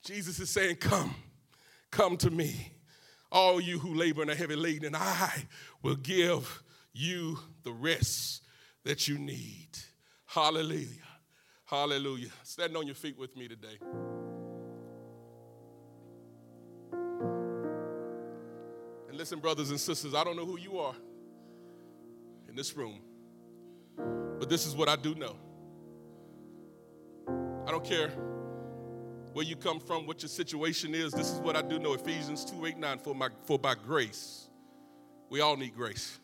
Jesus 0.04 0.40
is 0.40 0.50
saying, 0.50 0.78
Come, 0.78 1.14
come 1.92 2.16
to 2.18 2.32
me. 2.32 2.72
All 3.30 3.60
you 3.60 3.80
who 3.80 3.94
labor 3.94 4.22
and 4.22 4.32
are 4.32 4.36
heavy 4.36 4.56
laden, 4.56 4.86
and 4.86 4.96
I 4.96 5.48
will 5.84 5.98
give 5.98 6.64
you 6.94 7.40
the 7.64 7.74
rest 7.74 8.42
that 8.86 9.10
you 9.10 9.18
need. 9.18 9.68
Hallelujah. 10.26 11.07
Hallelujah. 11.68 12.30
Stand 12.44 12.78
on 12.78 12.86
your 12.86 12.96
feet 12.96 13.20
with 13.20 13.36
me 13.36 13.50
today. 13.50 13.78
And 19.10 19.18
listen, 19.18 19.40
brothers 19.40 19.70
and 19.70 19.80
sisters, 19.80 20.16
I 20.16 20.24
don't 20.24 20.38
know 20.38 20.46
who 20.46 20.58
you 20.58 20.80
are 20.80 20.96
in 22.48 22.56
this 22.56 22.74
room, 22.78 23.02
but 24.40 24.48
this 24.48 24.66
is 24.66 24.78
what 24.78 24.88
I 24.88 24.96
do 24.96 25.14
know. 25.14 25.36
I 27.68 27.72
don't 27.72 27.84
care 27.84 28.12
where 29.34 29.46
you 29.46 29.58
come 29.58 29.82
from, 29.82 30.08
what 30.08 30.22
your 30.22 30.30
situation 30.30 30.96
is. 30.96 31.12
This 31.12 31.30
is 31.30 31.40
what 31.42 31.58
I 31.58 31.62
do 31.62 31.80
know. 31.80 31.96
Ephesians 31.96 32.46
2 32.46 32.66
8 32.66 32.78
9, 32.78 33.00
for, 33.00 33.14
my, 33.14 33.28
for 33.44 33.60
by 33.60 33.76
grace, 33.76 34.48
we 35.30 35.42
all 35.42 35.58
need 35.58 35.76
grace. 35.76 36.18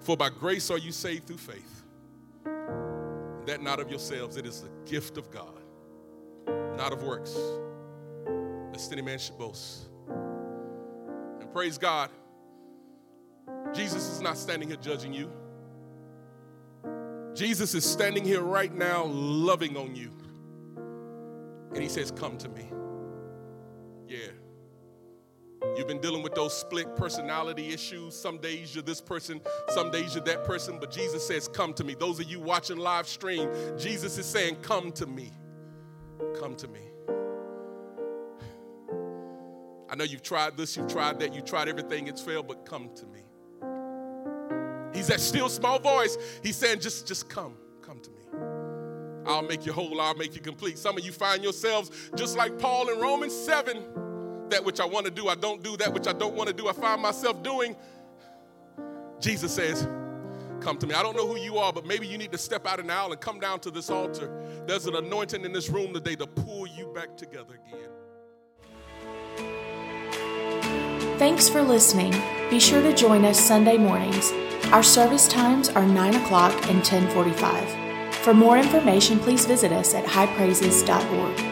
For 0.00 0.16
by 0.16 0.30
grace 0.30 0.68
are 0.72 0.78
you 0.78 0.90
saved 0.90 1.28
through 1.28 1.38
faith 1.38 1.84
that 3.48 3.62
not 3.62 3.80
of 3.80 3.88
yourselves, 3.88 4.36
it 4.36 4.46
is 4.46 4.62
the 4.62 4.70
gift 4.90 5.16
of 5.16 5.30
God, 5.30 5.62
not 6.76 6.92
of 6.92 7.02
works, 7.02 7.36
lest 8.72 8.92
any 8.92 9.02
man 9.02 9.18
should 9.18 9.38
boast. 9.38 9.88
And 11.40 11.50
praise 11.52 11.78
God, 11.78 12.10
Jesus 13.74 14.08
is 14.10 14.20
not 14.20 14.36
standing 14.36 14.68
here 14.68 14.76
judging 14.76 15.12
you. 15.12 15.30
Jesus 17.34 17.74
is 17.74 17.84
standing 17.84 18.24
here 18.24 18.42
right 18.42 18.74
now 18.74 19.04
loving 19.06 19.76
on 19.76 19.94
you. 19.94 20.12
And 21.72 21.82
he 21.82 21.88
says, 21.88 22.10
Come 22.10 22.36
to 22.38 22.48
me. 22.48 22.66
Yeah. 24.08 24.30
You've 25.76 25.86
been 25.86 26.00
dealing 26.00 26.22
with 26.22 26.34
those 26.34 26.56
split 26.56 26.96
personality 26.96 27.72
issues. 27.72 28.14
Some 28.14 28.38
days 28.38 28.74
you're 28.74 28.82
this 28.82 29.00
person, 29.00 29.40
some 29.68 29.90
days 29.90 30.14
you're 30.14 30.24
that 30.24 30.44
person, 30.44 30.78
but 30.78 30.90
Jesus 30.90 31.26
says, 31.26 31.48
Come 31.48 31.72
to 31.74 31.84
me. 31.84 31.94
Those 31.94 32.20
of 32.20 32.30
you 32.30 32.40
watching 32.40 32.78
live 32.78 33.06
stream, 33.06 33.48
Jesus 33.76 34.18
is 34.18 34.26
saying, 34.26 34.56
Come 34.56 34.92
to 34.92 35.06
me. 35.06 35.32
Come 36.38 36.56
to 36.56 36.68
me. 36.68 36.80
I 39.90 39.94
know 39.94 40.04
you've 40.04 40.22
tried 40.22 40.56
this, 40.56 40.76
you've 40.76 40.88
tried 40.88 41.18
that, 41.20 41.32
you've 41.34 41.46
tried 41.46 41.68
everything, 41.68 42.08
it's 42.08 42.20
failed, 42.20 42.46
but 42.46 42.66
come 42.66 42.90
to 42.96 43.06
me. 43.06 43.20
He's 44.92 45.06
that 45.08 45.20
still 45.20 45.48
small 45.48 45.78
voice. 45.78 46.18
He's 46.42 46.56
saying, 46.56 46.80
just, 46.80 47.06
just 47.06 47.28
come, 47.28 47.54
come 47.82 48.00
to 48.00 48.10
me. 48.10 48.16
I'll 49.26 49.42
make 49.42 49.64
you 49.64 49.72
whole, 49.72 50.00
I'll 50.00 50.14
make 50.14 50.34
you 50.34 50.40
complete. 50.40 50.78
Some 50.78 50.98
of 50.98 51.04
you 51.04 51.12
find 51.12 51.42
yourselves 51.42 51.90
just 52.16 52.36
like 52.36 52.58
Paul 52.58 52.90
in 52.90 52.98
Romans 52.98 53.34
7 53.34 53.82
that 54.50 54.64
which 54.64 54.80
I 54.80 54.84
want 54.84 55.06
to 55.06 55.12
do, 55.12 55.28
I 55.28 55.34
don't 55.34 55.62
do. 55.62 55.76
That 55.76 55.92
which 55.92 56.06
I 56.06 56.12
don't 56.12 56.34
want 56.34 56.48
to 56.48 56.54
do, 56.54 56.68
I 56.68 56.72
find 56.72 57.00
myself 57.00 57.42
doing. 57.42 57.76
Jesus 59.20 59.54
says, 59.54 59.86
Come 60.60 60.76
to 60.78 60.86
me. 60.86 60.94
I 60.94 61.02
don't 61.02 61.16
know 61.16 61.26
who 61.26 61.38
you 61.38 61.58
are, 61.58 61.72
but 61.72 61.86
maybe 61.86 62.06
you 62.06 62.18
need 62.18 62.32
to 62.32 62.38
step 62.38 62.66
out 62.66 62.80
in 62.80 62.88
the 62.88 62.92
aisle 62.92 63.12
and 63.12 63.20
come 63.20 63.38
down 63.38 63.60
to 63.60 63.70
this 63.70 63.90
altar. 63.90 64.30
There's 64.66 64.86
an 64.86 64.96
anointing 64.96 65.44
in 65.44 65.52
this 65.52 65.68
room 65.68 65.94
today 65.94 66.16
to 66.16 66.26
pull 66.26 66.66
you 66.66 66.92
back 66.94 67.16
together 67.16 67.54
again. 67.54 67.90
Thanks 71.18 71.48
for 71.48 71.62
listening. 71.62 72.12
Be 72.50 72.60
sure 72.60 72.82
to 72.82 72.94
join 72.94 73.24
us 73.24 73.38
Sunday 73.38 73.76
mornings. 73.76 74.32
Our 74.72 74.82
service 74.82 75.26
times 75.28 75.68
are 75.68 75.86
9 75.86 76.14
o'clock 76.16 76.52
and 76.68 76.78
1045. 76.78 78.14
For 78.16 78.34
more 78.34 78.58
information, 78.58 79.18
please 79.18 79.46
visit 79.46 79.72
us 79.72 79.94
at 79.94 80.04
highpraises.org. 80.04 81.47